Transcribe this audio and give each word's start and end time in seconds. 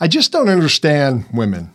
I 0.00 0.08
just 0.08 0.32
don't 0.32 0.48
understand 0.48 1.26
women. 1.32 1.74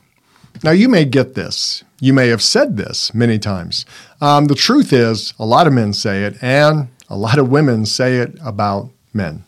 Now, 0.64 0.72
you 0.72 0.90
may 0.90 1.06
get 1.06 1.36
this. 1.36 1.84
You 2.00 2.12
may 2.14 2.30
have 2.30 2.42
said 2.42 2.76
this 2.76 3.14
many 3.14 3.38
times. 3.38 3.86
Um, 4.20 4.46
the 4.46 4.56
truth 4.56 4.92
is, 4.92 5.34
a 5.38 5.46
lot 5.46 5.68
of 5.68 5.74
men 5.74 5.94
say 5.94 6.24
it, 6.24 6.42
and 6.42 6.88
a 7.10 7.16
lot 7.18 7.38
of 7.38 7.50
women 7.50 7.86
say 7.86 8.18
it 8.18 8.38
about 8.44 8.90
men. 9.14 9.44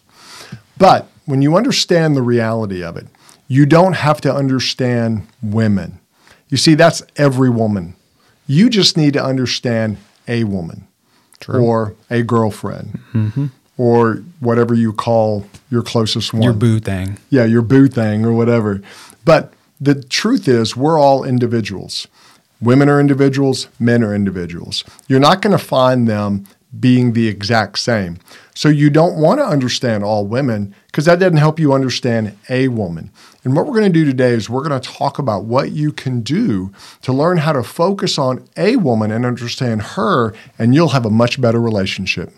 But 0.78 1.08
when 1.26 1.42
you 1.42 1.58
understand 1.58 2.16
the 2.16 2.22
reality 2.22 2.84
of 2.84 2.98
it, 2.98 3.08
you 3.48 3.66
don't 3.66 3.94
have 3.94 4.22
to 4.22 4.34
understand 4.34 5.28
women. 5.42 6.00
You 6.50 6.58
see, 6.58 6.76
that's 6.76 7.02
every 7.16 7.50
woman. 7.50 7.96
You 8.46 8.70
just 8.70 8.96
need 8.96 9.14
to 9.14 9.24
understand 9.24 9.98
a 10.28 10.44
woman 10.44 10.88
True. 11.40 11.64
or 11.64 11.96
a 12.10 12.22
girlfriend 12.22 13.00
or 13.78 14.24
whatever 14.40 14.74
you 14.74 14.94
call 14.94 15.46
your 15.70 15.84
closest 15.84 16.34
one. 16.34 16.44
Your 16.44 16.54
boo 16.54 16.80
thing. 16.80 17.18
Yeah, 17.30 17.46
your 17.46 17.62
boo 17.62 17.88
thing 17.88 18.26
or 18.26 18.34
whatever. 18.34 18.82
But 19.26 19.54
the 19.80 20.02
truth 20.02 20.48
is, 20.48 20.76
we're 20.76 21.00
all 21.00 21.24
individuals. 21.24 22.08
Women 22.60 22.90
are 22.90 23.00
individuals, 23.00 23.68
men 23.80 24.04
are 24.04 24.16
individuals. 24.16 24.84
You're 25.08 25.20
not 25.20 25.42
going 25.42 25.56
to 25.56 25.64
find 25.64 26.08
them 26.08 26.48
being 26.80 27.14
the 27.14 27.28
exact 27.28 27.80
same. 27.80 28.18
So 28.56 28.70
you 28.70 28.90
don't 28.90 29.18
want 29.18 29.40
to 29.40 29.46
understand 29.46 30.04
all 30.04 30.26
women 30.26 30.74
because 30.88 31.06
that 31.06 31.20
doesn't 31.20 31.38
help 31.38 31.60
you 31.60 31.74
understand 31.74 32.36
a 32.50 32.68
woman. 32.70 33.12
And 33.44 33.56
what 33.56 33.66
we're 33.66 33.80
going 33.80 33.92
to 33.92 34.00
do 34.00 34.04
today 34.04 34.32
is 34.32 34.50
we're 34.50 34.68
going 34.68 34.80
to 34.80 34.90
talk 34.90 35.20
about 35.20 35.46
what 35.46 35.72
you 35.72 35.92
can 35.92 36.22
do 36.22 36.72
to 37.04 37.14
learn 37.14 37.38
how 37.38 37.54
to 37.54 37.64
focus 37.64 38.18
on 38.18 38.48
a 38.58 38.76
woman 38.78 39.12
and 39.12 39.26
understand 39.26 39.82
her, 39.82 40.34
and 40.58 40.74
you'll 40.74 40.90
have 40.90 41.06
a 41.06 41.12
much 41.12 41.40
better 41.40 41.62
relationship. 41.62 42.34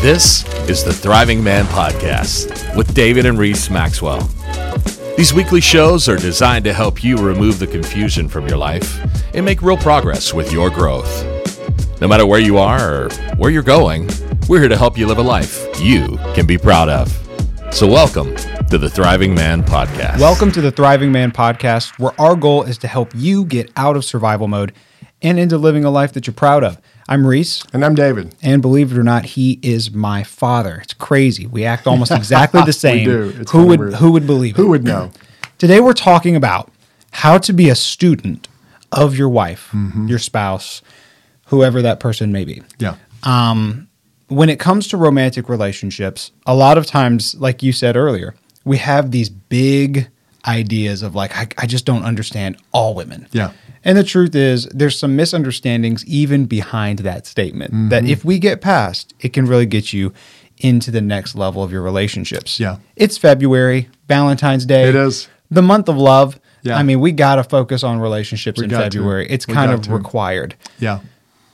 This 0.00 0.44
is 0.68 0.84
the 0.84 0.92
Thriving 0.92 1.42
Man 1.42 1.64
Podcast 1.64 2.76
with 2.76 2.94
David 2.94 3.26
and 3.26 3.36
Reese 3.36 3.68
Maxwell. 3.68 4.20
These 5.16 5.34
weekly 5.34 5.60
shows 5.60 6.08
are 6.08 6.16
designed 6.16 6.64
to 6.66 6.72
help 6.72 7.02
you 7.02 7.16
remove 7.16 7.58
the 7.58 7.66
confusion 7.66 8.28
from 8.28 8.46
your 8.46 8.58
life 8.58 9.00
and 9.34 9.44
make 9.44 9.60
real 9.60 9.76
progress 9.76 10.32
with 10.32 10.52
your 10.52 10.70
growth. 10.70 11.26
No 12.00 12.06
matter 12.06 12.24
where 12.26 12.38
you 12.38 12.58
are 12.58 13.06
or 13.06 13.10
where 13.38 13.50
you're 13.50 13.64
going, 13.64 14.08
we're 14.48 14.60
here 14.60 14.68
to 14.68 14.76
help 14.76 14.96
you 14.96 15.08
live 15.08 15.18
a 15.18 15.22
life 15.22 15.66
you 15.80 16.16
can 16.32 16.46
be 16.46 16.58
proud 16.58 16.88
of. 16.88 17.08
So, 17.72 17.88
welcome 17.88 18.36
to 18.70 18.78
the 18.78 18.88
Thriving 18.88 19.34
Man 19.34 19.64
Podcast. 19.64 20.20
Welcome 20.20 20.52
to 20.52 20.60
the 20.60 20.70
Thriving 20.70 21.10
Man 21.10 21.32
podcast, 21.32 21.98
where 21.98 22.18
our 22.20 22.36
goal 22.36 22.62
is 22.62 22.78
to 22.78 22.86
help 22.86 23.10
you 23.16 23.44
get 23.44 23.72
out 23.76 23.96
of 23.96 24.04
survival 24.04 24.46
mode 24.46 24.72
and 25.22 25.40
into 25.40 25.58
living 25.58 25.84
a 25.84 25.90
life 25.90 26.12
that 26.12 26.28
you're 26.28 26.34
proud 26.34 26.62
of. 26.62 26.80
I'm 27.08 27.26
Reese, 27.26 27.62
And 27.72 27.84
I'm 27.84 27.94
David. 27.94 28.34
and 28.42 28.60
believe 28.60 28.92
it 28.92 28.98
or 28.98 29.02
not, 29.02 29.24
he 29.24 29.58
is 29.62 29.90
my 29.92 30.22
father. 30.22 30.80
It's 30.82 30.92
crazy. 30.94 31.46
We 31.46 31.64
act 31.64 31.86
almost 31.86 32.10
exactly 32.10 32.60
the 32.66 32.72
same. 32.86 32.98
we 32.98 33.04
do. 33.04 33.34
It's 33.40 33.50
who 33.50 33.66
would 33.66 33.80
weird. 33.80 33.94
who 33.94 34.12
would 34.12 34.26
believe 34.26 34.54
it? 34.54 34.60
Who 34.60 34.68
would 34.68 34.84
know? 34.84 35.10
Today 35.58 35.80
we're 35.80 35.94
talking 35.94 36.36
about 36.36 36.70
how 37.12 37.38
to 37.38 37.52
be 37.52 37.70
a 37.70 37.74
student 37.74 38.46
of 38.92 39.16
your 39.16 39.28
wife, 39.28 39.70
Mm-hmm. 39.72 40.06
your 40.08 40.18
spouse, 40.18 40.82
whoever 41.46 41.80
that 41.82 41.98
person 41.98 42.30
may 42.30 42.44
be. 42.44 42.62
Yeah. 42.78 42.96
When 44.28 44.50
it 44.50 44.60
comes 44.60 44.86
to 44.88 44.98
romantic 44.98 45.48
relationships, 45.48 46.32
a 46.44 46.54
lot 46.54 46.76
of 46.76 46.84
times, 46.84 47.34
like 47.36 47.62
you 47.62 47.72
said 47.72 47.96
earlier, 47.96 48.34
we 48.66 48.76
have 48.76 49.10
these 49.10 49.30
big 49.30 50.08
ideas 50.46 51.02
of 51.02 51.14
like, 51.14 51.34
I, 51.34 51.48
I 51.56 51.66
just 51.66 51.86
don't 51.86 52.04
understand 52.04 52.58
all 52.72 52.92
women. 52.94 53.26
Yeah. 53.32 53.52
And 53.84 53.96
the 53.96 54.04
truth 54.04 54.34
is, 54.34 54.66
there's 54.66 54.98
some 54.98 55.16
misunderstandings 55.16 56.04
even 56.06 56.46
behind 56.46 57.00
that 57.00 57.26
statement 57.26 57.90
that 57.90 58.02
Mm-hmm. 58.02 58.12
if 58.12 58.24
we 58.24 58.38
get 58.38 58.60
past, 58.60 59.14
it 59.20 59.32
can 59.32 59.46
really 59.46 59.66
get 59.66 59.92
you 59.92 60.12
into 60.58 60.90
the 60.90 61.00
next 61.00 61.34
level 61.36 61.62
of 61.62 61.70
your 61.70 61.82
relationships. 61.82 62.58
Yeah. 62.58 62.78
It's 62.96 63.16
February, 63.16 63.88
Valentine's 64.08 64.66
Day. 64.66 64.88
It 64.88 64.96
is. 64.96 65.28
The 65.50 65.62
month 65.62 65.88
of 65.88 65.96
love. 65.96 66.38
Yeah. 66.62 66.76
I 66.76 66.82
mean, 66.82 66.98
we 67.00 67.12
got 67.12 67.36
to 67.36 67.44
focus 67.44 67.84
on 67.84 68.00
relationships 68.00 68.58
We 68.58 68.64
in 68.64 68.70
got 68.70 68.78
to. 68.78 68.84
February. 68.98 69.28
It's 69.30 69.46
We 69.46 69.54
kind 69.54 69.70
of 69.70 69.82
to. 69.82 69.92
required. 69.92 70.56
Yeah. 70.80 71.00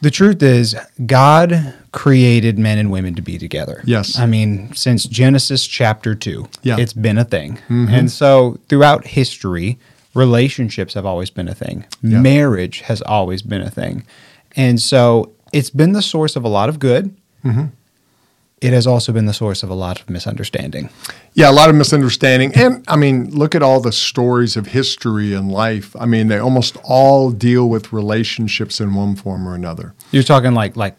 The 0.01 0.11
truth 0.11 0.43
is, 0.43 0.75
God 1.07 1.75
created 1.93 2.59
men 2.59 2.79
and 2.79 2.91
women 2.91 3.15
to 3.15 3.23
be 3.23 3.39
together. 3.39 3.83
Yes. 3.87 4.19
I 4.19 4.27
mean, 4.27 4.75
since 4.75 5.05
Genesis 5.05 5.67
chapter 5.67 6.15
2, 6.15 6.49
Yeah. 6.63 6.73
Mm-hmm. 6.75 6.81
it's 6.83 6.93
been 6.95 7.19
a 7.19 7.25
thing. 7.25 7.59
And 7.69 8.11
so 8.11 8.59
throughout 8.69 9.07
history, 9.07 9.79
relationships 10.15 10.95
have 10.95 11.05
always 11.07 11.31
been 11.31 11.49
a 11.49 11.55
thing, 11.55 11.85
Yeah. 12.03 12.21
marriage 12.21 12.81
has 12.83 13.03
always 13.03 13.43
been 13.43 13.61
a 13.63 13.71
thing. 13.71 14.05
And 14.57 14.81
so 14.81 15.33
it's 15.53 15.71
been 15.71 15.93
the 15.93 16.03
source 16.03 16.37
of 16.37 16.45
a 16.45 16.49
lot 16.49 16.69
of 16.69 16.79
good. 16.79 17.15
Mm-hmm. 17.45 17.67
It 18.61 18.73
has 18.73 18.87
also 18.87 19.13
been 19.13 19.27
the 19.27 19.35
source 19.35 19.63
of 19.63 19.69
a 19.69 19.75
lot 19.75 20.01
of 20.01 20.09
misunderstanding. 20.09 20.89
Yeah, 21.35 21.51
a 21.51 21.53
lot 21.53 21.69
of 21.69 21.75
misunderstanding. 21.77 22.55
And 22.55 22.83
I 22.89 22.97
mean, 22.97 23.29
look 23.31 23.55
at 23.55 23.63
all 23.63 23.81
the 23.81 23.93
stories 23.93 24.57
of 24.57 24.69
history 24.69 25.35
and 25.35 25.53
life. 25.53 25.95
I 25.99 26.07
mean, 26.07 26.29
they 26.29 26.39
almost 26.39 26.79
all 26.83 27.31
deal 27.31 27.69
with 27.69 27.93
relationships 27.93 28.81
in 28.81 28.95
one 28.95 29.17
form 29.17 29.47
or 29.47 29.55
another. 29.55 29.93
You're 30.13 30.23
talking 30.23 30.55
like 30.55 30.77
like 30.77 30.97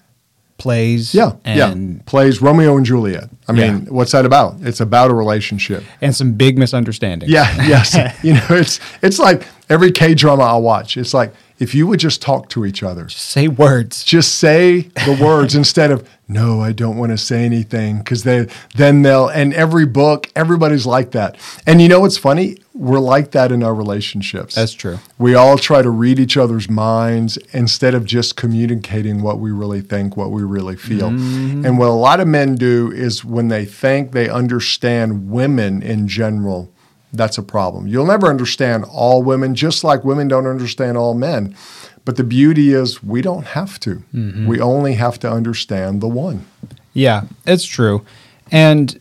plays, 0.58 1.14
Yeah. 1.14 1.34
and 1.44 1.96
yeah. 1.98 2.02
Plays 2.06 2.42
Romeo 2.42 2.78
and 2.78 2.86
Juliet. 2.86 3.30
I 3.48 3.52
mean, 3.52 3.62
Yeah. 3.62 3.92
what's 3.92 4.12
that 4.14 4.26
about? 4.26 4.56
It's 4.62 4.80
about 4.80 5.12
a 5.12 5.14
relationship. 5.14 5.84
and 6.02 6.16
some 6.16 6.32
big 6.34 6.58
misunderstandings. 6.58 7.32
Yeah, 7.32 7.54
yes. 7.68 7.96
you 8.24 8.34
know, 8.34 8.46
it's 8.50 8.80
it's 9.02 9.20
like 9.20 9.44
every 9.70 9.92
K 9.92 10.14
drama 10.14 10.44
I 10.44 10.58
watch. 10.58 10.98
It's 10.98 11.14
like 11.14 11.34
if 11.58 11.74
you 11.74 11.88
would 11.88 12.00
just 12.00 12.22
talk 12.22 12.50
to 12.50 12.66
each 12.66 12.84
other. 12.84 13.08
Say 13.10 13.48
words. 13.48 14.04
Just 14.04 14.36
say 14.36 14.82
the 15.06 15.18
words 15.24 15.56
instead 15.56 15.92
of 15.92 16.08
no, 16.28 16.60
I 16.60 16.72
don't 16.72 16.98
want 16.98 17.12
to 17.12 17.18
say 17.18 17.46
anything 17.46 18.00
because 18.00 18.24
they 18.24 18.48
then 18.76 19.04
they'll 19.04 19.28
and 19.28 19.54
every 19.54 19.86
book 19.86 20.32
everybody's 20.36 20.86
like 20.86 21.12
that. 21.12 21.38
And 21.68 21.82
you 21.82 21.88
know 21.88 22.00
what's 22.00 22.18
funny? 22.18 22.58
We're 22.74 23.00
like 23.00 23.32
that 23.32 23.52
in 23.52 23.64
our 23.64 23.74
relationships. 23.74 24.56
That's 24.56 24.74
true. 24.74 25.00
We 25.18 25.36
all 25.36 25.58
try 25.58 25.82
to 25.82 25.90
read 25.90 26.20
each 26.20 26.36
other's 26.36 26.70
minds 26.70 27.38
instead 27.54 27.94
of 27.94 28.06
just 28.06 28.36
communicating 28.36 29.22
what 29.22 29.40
we 29.40 29.52
really 29.52 29.82
think, 29.82 30.18
what 30.18 30.32
we 30.32 30.44
really 30.44 30.76
feel. 30.76 31.10
Mm-hmm. 31.12 31.66
And 31.66 31.78
what 31.78 31.88
a 31.88 31.94
lot 31.94 32.20
of 32.20 32.28
men 32.28 32.56
do 32.56 32.92
is 32.92 33.24
when 33.24 33.48
they 33.48 33.64
think 33.64 34.12
they 34.12 34.28
understand 34.28 35.30
women 35.30 35.82
in 35.82 36.08
general, 36.08 36.74
that's 37.16 37.38
a 37.38 37.44
problem. 37.44 37.88
You'll 37.88 38.06
never 38.06 38.28
understand 38.28 38.86
all 38.92 39.24
women, 39.24 39.56
just 39.56 39.84
like 39.84 40.04
women 40.04 40.28
don't 40.28 40.48
understand 40.48 40.98
all 40.98 41.14
men. 41.14 41.56
But 42.04 42.18
the 42.18 42.24
beauty 42.24 42.72
is 42.74 43.02
we 43.04 43.22
don't 43.22 43.46
have 43.48 43.80
to. 43.82 44.04
Mm-hmm. 44.14 44.46
We 44.48 44.60
only 44.60 44.94
have 44.94 45.20
to 45.20 45.32
understand 45.32 46.02
the 46.02 46.08
one. 46.08 46.46
Yeah, 46.94 47.24
it's 47.46 47.66
true. 47.66 48.06
And 48.52 49.00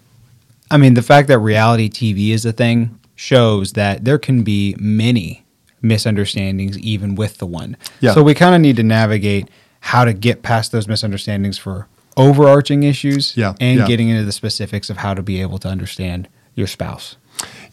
I 0.70 0.78
mean, 0.78 0.94
the 0.94 1.02
fact 1.02 1.28
that 1.28 1.38
reality 1.38 1.88
TV 1.90 2.30
is 2.30 2.44
a 2.46 2.52
thing 2.52 2.98
shows 3.14 3.74
that 3.74 4.04
there 4.04 4.18
can 4.18 4.42
be 4.42 4.74
many 4.78 5.44
misunderstandings 5.82 6.78
even 6.78 7.14
with 7.14 7.38
the 7.38 7.46
one. 7.46 7.76
Yeah. 8.00 8.14
So 8.14 8.22
we 8.22 8.34
kind 8.34 8.54
of 8.54 8.60
need 8.60 8.76
to 8.76 8.82
navigate 8.82 9.48
how 9.80 10.04
to 10.04 10.12
get 10.14 10.42
past 10.42 10.72
those 10.72 10.88
misunderstandings 10.88 11.58
for 11.58 11.86
overarching 12.16 12.84
issues 12.84 13.36
Yeah, 13.36 13.54
and 13.60 13.80
yeah. 13.80 13.86
getting 13.86 14.08
into 14.08 14.24
the 14.24 14.32
specifics 14.32 14.88
of 14.88 14.96
how 14.98 15.14
to 15.14 15.22
be 15.22 15.40
able 15.40 15.58
to 15.58 15.68
understand 15.68 16.28
your 16.54 16.66
spouse. 16.66 17.16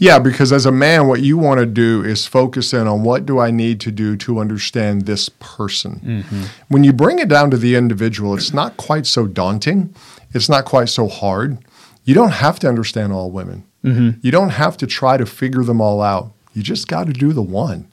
Yeah, 0.01 0.17
because 0.17 0.51
as 0.51 0.66
a 0.66 0.72
man, 0.72 1.06
what 1.06 1.22
you 1.22 1.38
want 1.38 1.59
to 1.59 1.66
do 1.67 2.03
is 2.03 2.25
focus 2.25 2.73
in 2.73 2.88
on 2.88 3.03
what 3.03 3.23
do 3.23 3.38
I 3.38 3.51
need 3.51 3.79
to 3.81 3.91
do 3.91 4.17
to 4.17 4.39
understand 4.39 5.03
this 5.03 5.29
person. 5.29 6.01
Mm-hmm. 6.03 6.44
When 6.69 6.84
you 6.84 6.91
bring 6.91 7.19
it 7.19 7.29
down 7.29 7.51
to 7.51 7.57
the 7.57 7.75
individual, 7.75 8.34
it's 8.34 8.51
not 8.51 8.78
quite 8.78 9.06
so 9.06 9.28
daunting. 9.28 9.94
It's 10.34 10.50
not 10.50 10.66
quite 10.66 10.89
so 10.89 11.07
hard. 11.07 11.59
You 12.03 12.16
don't 12.16 12.31
have 12.31 12.57
to 12.62 12.67
understand 12.67 13.13
all 13.13 13.29
women. 13.29 13.63
Mm-hmm. 13.84 14.19
You 14.23 14.31
don't 14.31 14.50
have 14.50 14.75
to 14.78 14.88
try 14.88 15.17
to 15.17 15.25
figure 15.28 15.62
them 15.62 15.79
all 15.79 16.01
out. 16.01 16.31
You 16.56 16.63
just 16.63 16.88
got 16.88 17.06
to 17.06 17.13
do 17.13 17.31
the 17.31 17.44
one. 17.44 17.88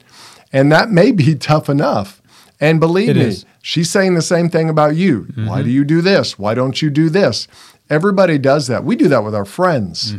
And 0.50 0.72
that 0.72 0.88
may 0.88 1.12
be 1.12 1.34
tough 1.38 1.68
enough. 1.68 2.22
And 2.58 2.80
believe 2.80 3.10
It 3.10 3.16
me, 3.16 3.24
is. 3.24 3.44
she's 3.60 3.90
saying 3.90 4.14
the 4.14 4.22
same 4.22 4.48
thing 4.48 4.70
about 4.70 4.96
you. 4.96 5.28
Why 5.34 5.58
mm-hmm. 5.58 5.64
do 5.64 5.70
you 5.70 5.84
do 5.84 6.00
this? 6.00 6.38
Why 6.38 6.54
don't 6.54 6.80
you 6.80 6.88
do 6.88 7.10
this? 7.10 7.48
Everybody 7.90 8.38
does 8.38 8.66
that. 8.68 8.82
We 8.82 8.96
do 8.96 9.08
that 9.08 9.24
with 9.24 9.34
our 9.34 9.44
friends. 9.44 10.14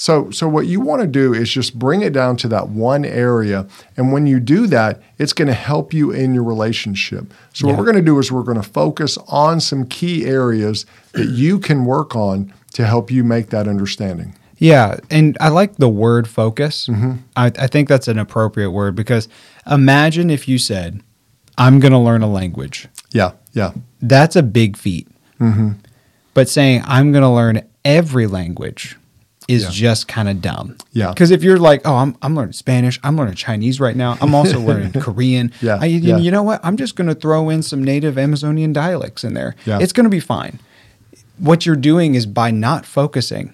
So, 0.00 0.30
so 0.30 0.48
what 0.48 0.66
you 0.66 0.80
want 0.80 1.02
to 1.02 1.06
do 1.06 1.34
is 1.34 1.50
just 1.50 1.78
bring 1.78 2.00
it 2.00 2.14
down 2.14 2.38
to 2.38 2.48
that 2.48 2.70
one 2.70 3.04
area, 3.04 3.68
and 3.98 4.14
when 4.14 4.26
you 4.26 4.40
do 4.40 4.66
that, 4.68 5.02
it's 5.18 5.34
going 5.34 5.48
to 5.48 5.52
help 5.52 5.92
you 5.92 6.10
in 6.10 6.32
your 6.32 6.42
relationship. 6.42 7.34
So, 7.52 7.66
what 7.66 7.76
we're 7.76 7.84
going 7.84 7.96
to 7.96 8.02
do 8.02 8.18
is 8.18 8.32
we're 8.32 8.42
going 8.42 8.56
to 8.56 8.66
focus 8.66 9.18
on 9.28 9.60
some 9.60 9.86
key 9.86 10.24
areas 10.24 10.86
that 11.12 11.26
you 11.26 11.58
can 11.58 11.84
work 11.84 12.16
on 12.16 12.50
to 12.72 12.86
help 12.86 13.10
you 13.10 13.22
make 13.22 13.50
that 13.50 13.68
understanding. 13.68 14.34
Yeah, 14.56 15.00
and 15.10 15.36
I 15.38 15.50
like 15.50 15.76
the 15.76 15.90
word 15.90 16.26
focus. 16.26 16.86
Mm-hmm. 16.86 17.16
I, 17.36 17.48
I 17.48 17.66
think 17.66 17.86
that's 17.86 18.08
an 18.08 18.18
appropriate 18.18 18.70
word 18.70 18.94
because 18.94 19.28
imagine 19.70 20.30
if 20.30 20.48
you 20.48 20.56
said, 20.56 21.02
I'm 21.58 21.78
going 21.78 21.92
to 21.92 21.98
learn 21.98 22.22
a 22.22 22.30
language. 22.30 22.88
Yeah, 23.12 23.32
yeah, 23.52 23.72
That's 24.00 24.34
a 24.34 24.42
big 24.42 24.78
feat. 24.78 25.08
Mm-hmm. 25.38 25.72
But 26.32 26.48
saying 26.48 26.84
I'm 26.86 27.12
going 27.12 27.22
to 27.22 27.28
learn 27.28 27.68
every 27.84 28.26
language 28.26 28.96
is 29.50 29.62
Yeah. 29.64 29.70
just 29.88 30.08
kind 30.08 30.28
of 30.28 30.40
dumb. 30.40 30.76
Yeah. 30.92 31.08
Because 31.08 31.30
if 31.30 31.42
you're 31.42 31.58
like, 31.58 31.80
oh, 31.84 31.94
I'm, 31.96 32.16
I'm 32.22 32.34
learning 32.36 32.52
Spanish, 32.54 32.98
I'm 33.02 33.16
learning 33.16 33.34
Chinese 33.34 33.80
right 33.80 33.96
now, 33.96 34.16
I'm 34.20 34.34
also 34.34 34.58
learning 34.70 34.92
Korean. 34.92 35.52
Yeah, 35.60 35.78
I, 35.80 35.86
you, 35.86 35.98
yeah. 35.98 36.16
you 36.18 36.30
know 36.30 36.42
what? 36.42 36.60
I'm 36.62 36.76
just 36.76 36.94
going 36.96 37.08
to 37.08 37.14
throw 37.14 37.50
in 37.50 37.62
some 37.62 37.82
native 37.84 38.16
Amazonian 38.18 38.72
dialects 38.72 39.24
in 39.24 39.34
there. 39.34 39.54
Yeah. 39.66 39.78
It's 39.80 39.92
going 39.92 40.04
to 40.04 40.10
be 40.10 40.20
fine. 40.20 40.58
what 41.38 41.64
you're 41.66 41.76
doing 41.92 42.14
is 42.14 42.26
by 42.26 42.50
not 42.50 42.84
focusing, 42.84 43.52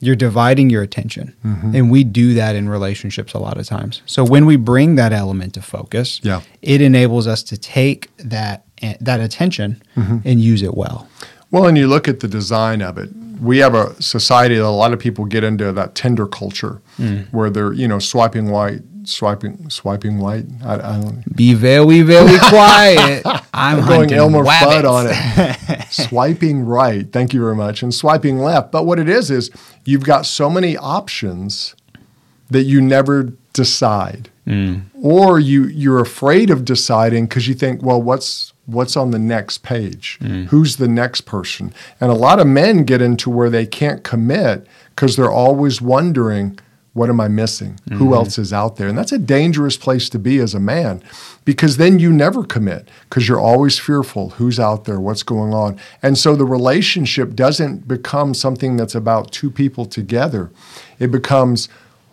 you're 0.00 0.14
dividing 0.16 0.70
your 0.70 0.82
attention. 0.82 1.34
Mm-hmm. 1.44 1.74
And 1.74 1.90
we 1.90 2.04
do 2.04 2.34
that 2.34 2.54
in 2.56 2.68
relationships 2.68 3.32
a 3.34 3.38
lot 3.38 3.56
of 3.58 3.66
times. 3.66 4.02
So 4.06 4.22
when 4.24 4.44
we 4.46 4.56
bring 4.56 4.94
that 4.96 5.12
element 5.12 5.54
to 5.54 5.62
focus, 5.62 6.20
Yeah. 6.22 6.42
it 6.62 6.80
enables 6.80 7.26
us 7.26 7.42
to 7.44 7.56
take 7.56 8.14
that 8.18 8.62
that 9.00 9.18
attention 9.20 9.82
Mm-hmm. 9.96 10.18
and 10.28 10.40
use 10.40 10.62
it 10.62 10.74
well. 10.76 11.08
Well, 11.54 11.66
and 11.66 11.78
you 11.78 11.86
look 11.86 12.08
at 12.08 12.18
the 12.18 12.26
design 12.26 12.82
of 12.82 12.98
it. 12.98 13.10
We 13.40 13.58
have 13.58 13.76
a 13.76 14.02
society 14.02 14.56
that 14.56 14.64
a 14.64 14.70
lot 14.70 14.92
of 14.92 14.98
people 14.98 15.24
get 15.24 15.44
into 15.44 15.70
that 15.70 15.94
Tinder 15.94 16.26
culture, 16.26 16.82
hmm. 16.96 17.18
where 17.30 17.48
they're 17.48 17.72
you 17.72 17.86
know 17.86 18.00
swiping 18.00 18.50
white, 18.50 18.80
swiping 19.04 19.70
swiping 19.70 20.18
white. 20.18 20.46
I, 20.64 20.74
I 20.74 21.00
don't. 21.00 21.36
Be 21.36 21.54
very, 21.54 22.02
very 22.02 22.38
quiet. 22.48 23.22
I'm 23.24 23.78
I'm 23.78 23.86
going 23.86 24.12
Elmer 24.12 24.42
wabbits. 24.42 24.82
Fudd 24.82 24.90
on 24.90 25.06
it. 25.08 25.86
swiping 25.92 26.66
right, 26.66 27.12
thank 27.12 27.32
you 27.32 27.38
very 27.38 27.54
much, 27.54 27.84
and 27.84 27.94
swiping 27.94 28.40
left. 28.40 28.72
But 28.72 28.84
what 28.84 28.98
it 28.98 29.08
is 29.08 29.30
is 29.30 29.52
you've 29.84 30.02
got 30.02 30.26
so 30.26 30.50
many 30.50 30.76
options 30.76 31.76
that 32.50 32.64
you 32.64 32.80
never 32.80 33.32
decide, 33.52 34.28
Mm. 34.46 34.82
or 35.00 35.40
you 35.40 35.64
you're 35.64 36.00
afraid 36.00 36.50
of 36.50 36.64
deciding 36.66 37.26
because 37.26 37.48
you 37.48 37.54
think, 37.54 37.82
well, 37.82 38.00
what's 38.00 38.52
what's 38.66 38.96
on 38.96 39.10
the 39.10 39.18
next 39.18 39.62
page? 39.62 40.18
Mm. 40.20 40.46
Who's 40.46 40.76
the 40.76 40.88
next 40.88 41.22
person? 41.22 41.72
And 42.00 42.10
a 42.10 42.14
lot 42.14 42.40
of 42.40 42.46
men 42.46 42.84
get 42.84 43.00
into 43.00 43.30
where 43.30 43.48
they 43.48 43.64
can't 43.64 44.04
commit 44.04 44.66
because 44.90 45.16
they're 45.16 45.30
always 45.30 45.80
wondering. 45.80 46.58
What 46.92 47.10
am 47.10 47.20
I 47.20 47.26
missing? 47.26 47.80
Who 47.88 48.04
mm-hmm. 48.04 48.14
else 48.14 48.38
is 48.38 48.52
out 48.52 48.76
there? 48.76 48.86
And 48.86 48.96
that's 48.96 49.10
a 49.10 49.18
dangerous 49.18 49.76
place 49.76 50.08
to 50.10 50.16
be 50.16 50.38
as 50.38 50.54
a 50.54 50.60
man 50.60 51.02
because 51.44 51.76
then 51.76 51.98
you 51.98 52.12
never 52.12 52.44
commit 52.44 52.88
because 53.08 53.28
you're 53.28 53.40
always 53.40 53.80
fearful 53.80 54.30
who's 54.30 54.60
out 54.60 54.84
there, 54.84 55.00
what's 55.00 55.24
going 55.24 55.52
on. 55.52 55.76
And 56.02 56.16
so 56.16 56.36
the 56.36 56.44
relationship 56.44 57.34
doesn't 57.34 57.88
become 57.88 58.32
something 58.32 58.76
that's 58.76 58.94
about 58.94 59.32
two 59.32 59.50
people 59.50 59.86
together. 59.86 60.52
It 61.00 61.10
becomes 61.10 61.68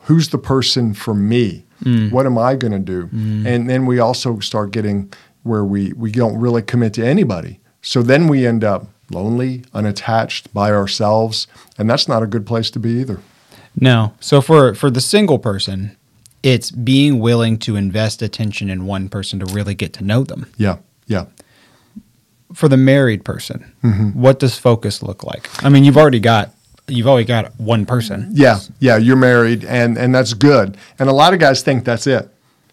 who's 0.06 0.30
the 0.30 0.40
person 0.40 0.96
for 0.96 1.14
me? 1.14 1.64
What 2.12 2.26
am 2.26 2.38
I 2.38 2.56
going 2.56 2.74
to 2.74 2.80
do? 2.80 3.10
And 3.48 3.70
then 3.70 3.86
we 3.86 4.00
also 4.00 4.40
start 4.40 4.72
getting 4.72 5.12
where 5.44 5.64
we, 5.66 5.94
we 5.94 6.12
don't 6.12 6.38
really 6.38 6.62
commit 6.62 6.94
to 6.96 7.06
anybody. 7.06 7.60
So 7.82 8.04
then 8.04 8.28
we 8.28 8.46
end 8.46 8.64
up 8.64 8.88
lonely, 9.10 9.64
unattached 9.74 10.54
by 10.54 10.72
ourselves. 10.72 11.48
And 11.78 11.90
that's 11.90 12.08
not 12.08 12.22
a 12.24 12.28
good 12.28 12.46
place 12.46 12.70
to 12.72 12.80
be 12.80 12.90
either. 13.02 13.20
No. 13.80 14.14
So 14.20 14.42
for 14.42 14.76
for 14.76 14.92
the 14.92 15.02
single 15.02 15.40
person, 15.40 15.96
it's 16.44 16.72
being 16.72 17.20
willing 17.20 17.58
to 17.60 17.76
invest 17.76 18.22
attention 18.22 18.70
in 18.70 18.86
one 18.86 19.10
person 19.10 19.40
to 19.40 19.46
really 19.54 19.74
get 19.76 19.94
to 19.94 20.04
know 20.04 20.24
them. 20.24 20.46
Yeah. 20.58 20.78
Yeah. 21.08 21.26
For 22.54 22.68
the 22.68 22.78
married 22.78 23.24
person, 23.24 23.72
Mm-hmm. 23.84 24.22
what 24.22 24.40
does 24.40 24.58
focus 24.60 25.02
look 25.02 25.24
like? 25.24 25.50
I 25.64 25.70
mean, 25.70 25.84
you've 25.86 25.98
already 25.98 26.20
got 26.20 26.54
you've 26.88 27.08
already 27.08 27.26
got 27.26 27.58
one 27.60 27.86
person. 27.86 28.30
Yeah, 28.34 28.60
yeah, 28.80 28.98
you're 28.98 29.16
married, 29.16 29.64
and 29.66 29.98
and 29.98 30.14
that's 30.14 30.34
good. 30.34 30.78
And 31.00 31.10
a 31.10 31.14
lot 31.14 31.34
of 31.34 31.40
guys 31.40 31.62
think 31.64 31.86
that's 31.86 32.08
it. 32.08 32.30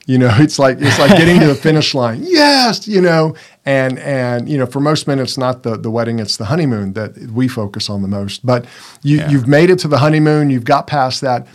You 0.07 0.19
know, 0.19 0.31
it's 0.39 0.59
like 0.59 0.79
it's 0.81 0.99
like 0.99 1.17
getting 1.17 1.41
to 1.41 1.47
the 1.47 1.55
finish 1.69 1.95
line. 1.95 2.21
Yes, 2.23 2.89
you 2.89 3.01
know, 3.01 3.35
and 3.67 3.99
and 3.99 4.49
you 4.49 4.57
know, 4.59 4.67
for 4.67 4.81
most 4.81 5.07
men, 5.07 5.19
it's 5.19 5.39
not 5.39 5.63
the 5.63 5.77
the 5.77 5.91
wedding; 5.91 6.19
it's 6.19 6.37
the 6.37 6.47
honeymoon 6.47 6.95
that 6.95 7.17
we 7.33 7.49
focus 7.49 7.89
on 7.91 8.03
the 8.03 8.09
most. 8.09 8.45
But 8.45 8.65
you 9.03 9.19
Yeah. 9.19 9.31
you've 9.31 9.47
made 9.49 9.71
it 9.71 9.79
to 9.81 9.89
the 9.89 9.99
honeymoon. 9.99 10.51
You've 10.51 10.65
got 10.65 10.87
past 10.87 11.21
that. 11.21 11.47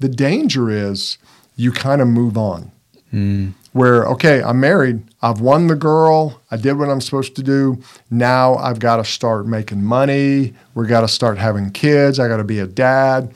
The 0.00 0.08
danger 0.08 0.70
is 0.70 1.18
you 1.56 1.72
kind 1.72 2.00
of 2.00 2.08
move 2.08 2.36
on. 2.38 2.72
Hmm. 3.10 3.48
Where 3.72 4.04
okay, 4.06 4.42
I'm 4.42 4.58
married. 4.60 5.02
I've 5.22 5.40
won 5.40 5.66
the 5.66 5.76
girl. 5.76 6.40
I 6.50 6.56
did 6.56 6.74
what 6.74 6.88
I'm 6.88 7.00
supposed 7.00 7.36
to 7.36 7.42
do. 7.42 7.82
Now 8.10 8.54
I've 8.56 8.78
got 8.78 8.96
to 8.96 9.04
start 9.04 9.46
making 9.46 9.84
money. 9.84 10.54
We 10.74 10.86
got 10.86 11.02
to 11.02 11.08
start 11.08 11.36
having 11.36 11.70
kids. 11.70 12.18
I 12.18 12.28
got 12.28 12.38
to 12.38 12.44
be 12.44 12.58
a 12.58 12.66
dad. 12.66 13.34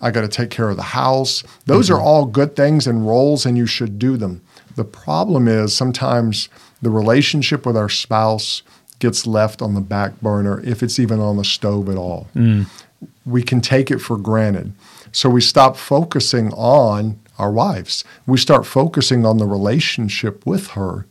I 0.00 0.10
got 0.10 0.20
to 0.20 0.28
take 0.28 0.50
care 0.50 0.68
of 0.68 0.76
the 0.76 0.82
house. 0.82 1.42
Those 1.64 1.90
are 1.90 1.94
mm-hmm. 1.94 2.06
all 2.06 2.26
good 2.26 2.56
things 2.56 2.86
and 2.86 3.06
roles, 3.06 3.46
and 3.46 3.56
you 3.56 3.64
should 3.64 3.98
do 3.98 4.18
them. 4.18 4.42
The 4.76 4.84
problem 4.84 5.48
is 5.48 5.74
sometimes 5.74 6.50
the 6.82 6.90
relationship 6.90 7.64
with 7.64 7.76
our 7.76 7.88
spouse 7.88 8.62
gets 8.98 9.26
left 9.26 9.62
on 9.62 9.74
the 9.74 9.80
back 9.80 10.20
burner 10.20 10.60
if 10.60 10.82
it's 10.82 10.98
even 10.98 11.20
on 11.20 11.38
the 11.38 11.44
stove 11.44 11.88
at 11.88 11.96
all. 11.96 12.28
Mm. 12.34 12.66
We 13.24 13.42
can 13.42 13.62
take 13.62 13.90
it 13.90 13.98
for 13.98 14.18
granted. 14.18 14.72
So 15.10 15.30
we 15.30 15.40
stop 15.40 15.76
focusing 15.76 16.52
on 16.52 17.18
our 17.38 17.50
wives. 17.50 18.04
We 18.26 18.36
start 18.36 18.66
focusing 18.66 19.24
on 19.24 19.38
the 19.38 19.46
relationship 19.46 20.44
with 20.44 20.68
her 20.68 21.06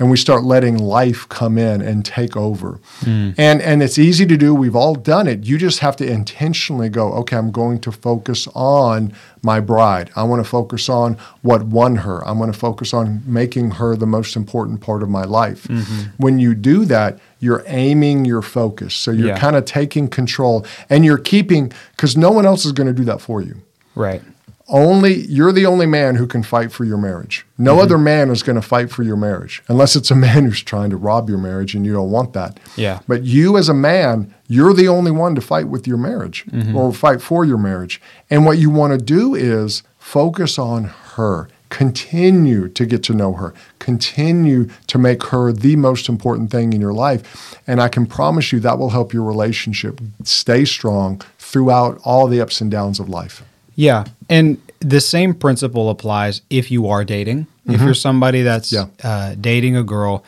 and 0.00 0.10
we 0.10 0.16
start 0.16 0.42
letting 0.42 0.78
life 0.78 1.28
come 1.28 1.58
in 1.58 1.80
and 1.82 2.04
take 2.04 2.36
over. 2.36 2.80
Mm. 3.02 3.34
And 3.38 3.62
and 3.62 3.82
it's 3.82 3.98
easy 3.98 4.26
to 4.26 4.36
do. 4.36 4.54
We've 4.54 4.74
all 4.74 4.94
done 4.96 5.28
it. 5.28 5.44
You 5.44 5.58
just 5.58 5.78
have 5.80 5.94
to 5.96 6.10
intentionally 6.10 6.88
go, 6.88 7.12
okay, 7.12 7.36
I'm 7.36 7.52
going 7.52 7.78
to 7.82 7.92
focus 7.92 8.48
on 8.54 9.12
my 9.42 9.60
bride. 9.60 10.10
I 10.16 10.22
want 10.24 10.42
to 10.42 10.48
focus 10.50 10.88
on 10.88 11.16
what 11.42 11.62
won 11.64 11.96
her. 11.96 12.26
I'm 12.26 12.38
going 12.38 12.50
to 12.52 12.58
focus 12.58 12.92
on 12.94 13.22
making 13.26 13.72
her 13.72 13.94
the 13.94 14.06
most 14.06 14.36
important 14.36 14.80
part 14.80 15.02
of 15.02 15.08
my 15.08 15.24
life. 15.24 15.64
Mm-hmm. 15.68 16.10
When 16.16 16.38
you 16.38 16.54
do 16.54 16.84
that, 16.86 17.18
you're 17.38 17.62
aiming 17.66 18.24
your 18.24 18.42
focus. 18.42 18.94
So 18.94 19.10
you're 19.12 19.28
Yeah. 19.28 19.38
kind 19.38 19.54
of 19.56 19.64
taking 19.66 20.08
control 20.08 20.64
and 20.88 21.04
you're 21.04 21.18
keeping 21.18 21.72
cuz 21.98 22.16
no 22.16 22.30
one 22.30 22.46
else 22.46 22.64
is 22.64 22.72
going 22.72 22.86
to 22.86 22.92
do 22.94 23.04
that 23.04 23.20
for 23.20 23.40
you 23.42 23.56
Right. 23.94 24.22
Only 24.70 25.26
you're 25.26 25.52
the 25.52 25.66
only 25.66 25.86
man 25.86 26.14
who 26.16 26.26
can 26.26 26.42
fight 26.42 26.72
for 26.72 26.84
your 26.84 26.96
marriage. 26.98 27.44
No 27.58 27.72
Mm-hmm. 27.74 27.82
other 27.82 27.98
man 27.98 28.30
is 28.30 28.42
going 28.42 28.56
to 28.56 28.62
fight 28.66 28.90
for 28.90 29.02
your 29.02 29.16
marriage 29.16 29.62
unless 29.68 29.96
it's 29.96 30.10
a 30.10 30.14
man 30.16 30.44
who's 30.44 30.62
trying 30.62 30.90
to 30.90 30.96
rob 30.96 31.28
your 31.28 31.38
marriage 31.38 31.74
and 31.74 31.84
you 31.84 31.92
don't 31.92 32.10
want 32.10 32.32
that. 32.34 32.58
Yeah. 32.76 33.00
But 33.08 33.24
you 33.24 33.56
as 33.58 33.68
a 33.68 33.74
man, 33.74 34.34
you're 34.48 34.72
the 34.74 34.88
only 34.88 35.10
one 35.10 35.34
to 35.34 35.40
fight 35.40 35.68
with 35.68 35.86
your 35.86 35.98
marriage 35.98 36.44
Mm-hmm. 36.46 36.76
or 36.76 36.92
fight 36.92 37.20
for 37.20 37.44
your 37.44 37.58
marriage. 37.58 38.00
And 38.30 38.44
what 38.46 38.58
you 38.58 38.70
want 38.70 38.98
to 38.98 39.04
do 39.04 39.34
is 39.34 39.82
focus 39.98 40.58
on 40.58 40.84
her. 40.84 41.48
Continue 41.68 42.68
to 42.68 42.84
get 42.86 43.02
to 43.04 43.12
know 43.14 43.32
her. 43.34 43.54
Continue 43.78 44.68
to 44.86 44.98
make 44.98 45.22
her 45.24 45.52
the 45.52 45.76
most 45.76 46.08
important 46.08 46.50
thing 46.50 46.72
in 46.72 46.80
your 46.80 46.92
life. 46.92 47.56
And 47.66 47.80
I 47.80 47.88
can 47.88 48.06
promise 48.06 48.52
you 48.52 48.60
that 48.60 48.78
will 48.78 48.90
help 48.90 49.12
your 49.12 49.22
relationship 49.24 50.00
stay 50.24 50.64
strong 50.64 51.20
throughout 51.38 52.00
all 52.04 52.26
the 52.26 52.40
ups 52.40 52.60
and 52.60 52.70
downs 52.70 52.98
of 53.00 53.08
life. 53.08 53.42
Yeah. 53.74 54.04
And 54.28 54.60
the 54.80 55.00
same 55.00 55.34
principle 55.34 55.90
applies 55.90 56.42
if 56.50 56.70
you 56.70 56.88
are 56.88 57.04
dating. 57.04 57.46
If 57.66 57.80
you're 57.80 57.94
somebody 57.94 58.42
that's 58.42 58.72
Mm-hmm. 58.72 58.90
Yeah. 59.06 59.10
uh, 59.10 59.34
dating 59.40 59.76
a 59.76 59.84
girl, 59.84 60.24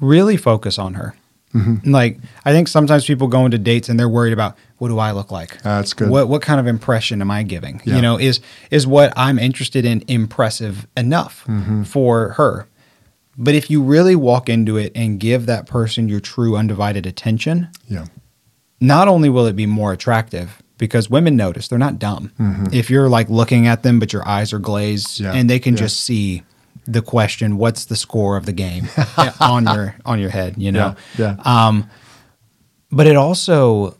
really 0.00 0.36
focus 0.36 0.78
on 0.78 0.94
her. 0.94 1.14
Mm-hmm. 1.54 1.90
Like, 1.90 2.18
I 2.44 2.52
think 2.52 2.68
sometimes 2.68 3.04
people 3.06 3.26
go 3.28 3.44
into 3.44 3.58
dates 3.58 3.88
and 3.88 3.98
they're 3.98 4.08
worried 4.08 4.32
about 4.32 4.56
what 4.78 4.88
do 4.88 4.98
I 4.98 5.10
look 5.12 5.30
like? 5.30 5.60
That's 5.62 5.92
good. 5.92 6.08
What 6.08 6.28
what 6.28 6.42
kind 6.42 6.58
of 6.60 6.66
impression 6.66 7.20
am 7.20 7.30
I 7.30 7.42
giving? 7.42 7.80
Yeah. 7.84 7.96
You 7.96 8.02
know, 8.02 8.18
is 8.18 8.40
is 8.70 8.86
what 8.86 9.12
I'm 9.16 9.38
interested 9.38 9.84
in 9.84 10.02
impressive 10.08 10.86
enough 10.96 11.44
Mm-hmm. 11.46 11.82
for 11.84 12.30
her? 12.30 12.66
But 13.36 13.54
if 13.54 13.70
you 13.70 13.82
really 13.82 14.16
walk 14.16 14.48
into 14.48 14.76
it 14.76 14.92
and 14.94 15.18
give 15.20 15.46
that 15.46 15.66
person 15.66 16.08
your 16.08 16.20
true 16.20 16.56
undivided 16.56 17.06
attention, 17.06 17.68
Yeah. 17.88 18.06
not 18.80 19.08
only 19.08 19.28
will 19.28 19.46
it 19.46 19.56
be 19.56 19.66
more 19.66 19.92
attractive 19.92 20.62
because 20.80 21.08
women 21.08 21.36
notice 21.36 21.68
they're 21.68 21.78
not 21.88 21.98
dumb 22.00 22.32
if 22.72 22.90
you're 22.90 23.08
like 23.08 23.28
looking 23.30 23.68
at 23.68 23.82
them 23.84 24.00
but 24.00 24.12
your 24.12 24.26
eyes 24.26 24.52
are 24.52 24.58
glazed 24.58 25.06
Mm-hmm. 25.06 25.24
Yeah, 25.24 25.34
and 25.38 25.48
they 25.48 25.58
can 25.60 25.74
yeah. 25.74 25.80
just 25.84 26.00
see 26.00 26.42
the 26.86 27.02
question 27.02 27.56
what's 27.58 27.84
the 27.84 27.94
score 27.96 28.36
of 28.36 28.44
the 28.46 28.52
game 28.52 28.88
on 29.40 29.64
your 29.64 29.94
on 30.04 30.18
your 30.18 30.30
head 30.30 30.54
you 30.58 30.72
know 30.72 30.96
Yeah, 31.18 31.36
um 31.44 31.88
but 32.90 33.06
it 33.06 33.14
also 33.16 33.96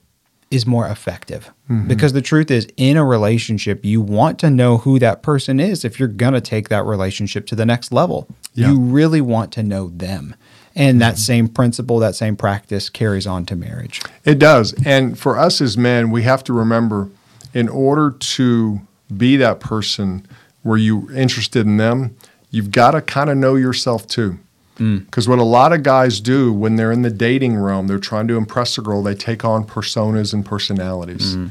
is 0.50 0.66
more 0.66 0.86
effective 0.88 1.50
Mm-hmm. 1.70 1.86
because 1.86 2.12
the 2.12 2.20
truth 2.22 2.50
is 2.50 2.66
in 2.76 2.96
a 2.96 3.04
relationship 3.04 3.84
you 3.84 4.00
want 4.00 4.40
to 4.40 4.50
know 4.50 4.78
who 4.78 4.98
that 4.98 5.22
person 5.22 5.60
is 5.60 5.84
if 5.84 6.00
you're 6.00 6.08
going 6.08 6.32
to 6.32 6.40
take 6.40 6.68
that 6.68 6.84
relationship 6.84 7.46
to 7.46 7.54
the 7.54 7.64
next 7.64 7.92
level 7.92 8.26
Yeah. 8.54 8.66
Mm-hmm. 8.66 8.74
you 8.74 8.80
really 8.98 9.20
want 9.20 9.52
to 9.52 9.62
know 9.62 9.90
them 9.94 10.34
and 10.80 10.98
that 11.02 11.18
same 11.18 11.46
principle 11.46 11.98
that 11.98 12.14
same 12.14 12.34
practice 12.34 12.88
carries 12.88 13.26
on 13.26 13.44
to 13.44 13.54
marriage 13.54 14.00
It 14.24 14.38
does. 14.38 14.74
And 14.86 15.18
for 15.18 15.38
us 15.38 15.60
as 15.60 15.76
men, 15.76 16.10
we 16.10 16.22
have 16.22 16.42
to 16.44 16.54
remember 16.54 17.10
in 17.52 17.68
order 17.68 18.10
to 18.10 18.80
be 19.14 19.36
that 19.36 19.60
person 19.60 20.26
where 20.62 20.78
you're 20.78 21.12
interested 21.12 21.66
in 21.66 21.76
them, 21.76 22.16
you've 22.50 22.70
got 22.70 22.92
to 22.92 23.02
kind 23.02 23.28
of 23.28 23.36
know 23.36 23.56
yourself 23.56 24.06
too. 24.06 24.38
Mm. 24.76 25.04
Because 25.04 25.28
what 25.28 25.38
a 25.38 25.44
lot 25.44 25.72
of 25.72 25.82
guys 25.82 26.20
do 26.20 26.52
when 26.52 26.76
they're 26.76 26.92
in 26.92 27.02
the 27.02 27.10
dating 27.10 27.56
realm, 27.58 27.86
they're 27.86 27.98
trying 27.98 28.28
to 28.28 28.36
impress 28.36 28.78
a 28.78 28.80
girl, 28.80 29.02
they 29.02 29.14
take 29.14 29.44
on 29.44 29.66
personas 29.66 30.32
and 30.32 30.46
personalities. 30.46 31.36
Mm. 31.36 31.50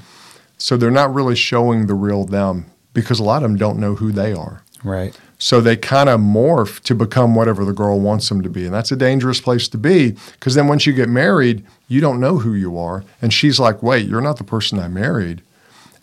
So 0.57 0.75
they're 0.75 0.89
not 0.89 1.13
really 1.13 1.35
showing 1.35 1.85
the 1.85 1.93
real 1.93 2.25
them 2.25 2.65
because 2.93 3.19
a 3.19 3.23
lot 3.23 3.43
of 3.43 3.49
them 3.49 3.57
don't 3.57 3.77
know 3.77 3.95
who 3.95 4.11
they 4.11 4.33
are. 4.33 4.63
right 4.83 5.15
So 5.41 5.61
they 5.61 5.77
kind 5.77 6.09
of 6.09 6.19
morph 6.19 6.81
to 6.81 6.93
become 6.93 7.33
whatever 7.33 7.63
the 7.63 7.73
girl 7.73 7.99
wants 7.99 8.27
them 8.27 8.41
to 8.41 8.49
be. 8.49 8.65
And 8.65 8.73
that's 8.73 8.91
a 8.91 8.97
dangerous 8.97 9.39
place 9.39 9.69
to 9.69 9.77
be 9.77 10.17
because 10.33 10.53
then 10.53 10.67
once 10.67 10.85
you 10.85 10.91
get 10.91 11.07
married, 11.07 11.65
you 11.87 12.01
don't 12.01 12.19
know 12.19 12.39
who 12.39 12.53
you 12.53 12.77
are. 12.77 13.05
And 13.21 13.33
she's 13.33 13.59
like, 13.59 13.81
wait, 13.81 14.05
you're 14.05 14.19
not 14.19 14.37
the 14.37 14.43
person 14.43 14.79
I 14.79 14.89
married. 14.89 15.41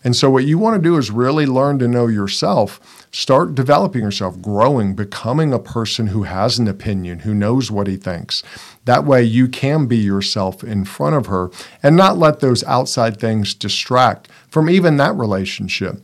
And 0.03 0.15
so, 0.15 0.29
what 0.29 0.45
you 0.45 0.57
want 0.57 0.81
to 0.81 0.89
do 0.89 0.95
is 0.97 1.11
really 1.11 1.45
learn 1.45 1.79
to 1.79 1.87
know 1.87 2.07
yourself, 2.07 3.07
start 3.11 3.55
developing 3.55 4.03
yourself, 4.03 4.41
growing, 4.41 4.95
becoming 4.95 5.51
a 5.51 5.59
person 5.59 6.07
who 6.07 6.23
has 6.23 6.59
an 6.59 6.67
opinion, 6.67 7.19
who 7.19 7.33
knows 7.33 7.71
what 7.71 7.87
he 7.87 7.97
thinks. 7.97 8.43
That 8.85 9.05
way, 9.05 9.23
you 9.23 9.47
can 9.47 9.85
be 9.85 9.97
yourself 9.97 10.63
in 10.63 10.85
front 10.85 11.15
of 11.15 11.25
her 11.25 11.49
and 11.81 11.95
not 11.95 12.17
let 12.17 12.39
those 12.39 12.63
outside 12.63 13.19
things 13.19 13.53
distract 13.53 14.29
from 14.49 14.69
even 14.69 14.97
that 14.97 15.15
relationship 15.15 16.01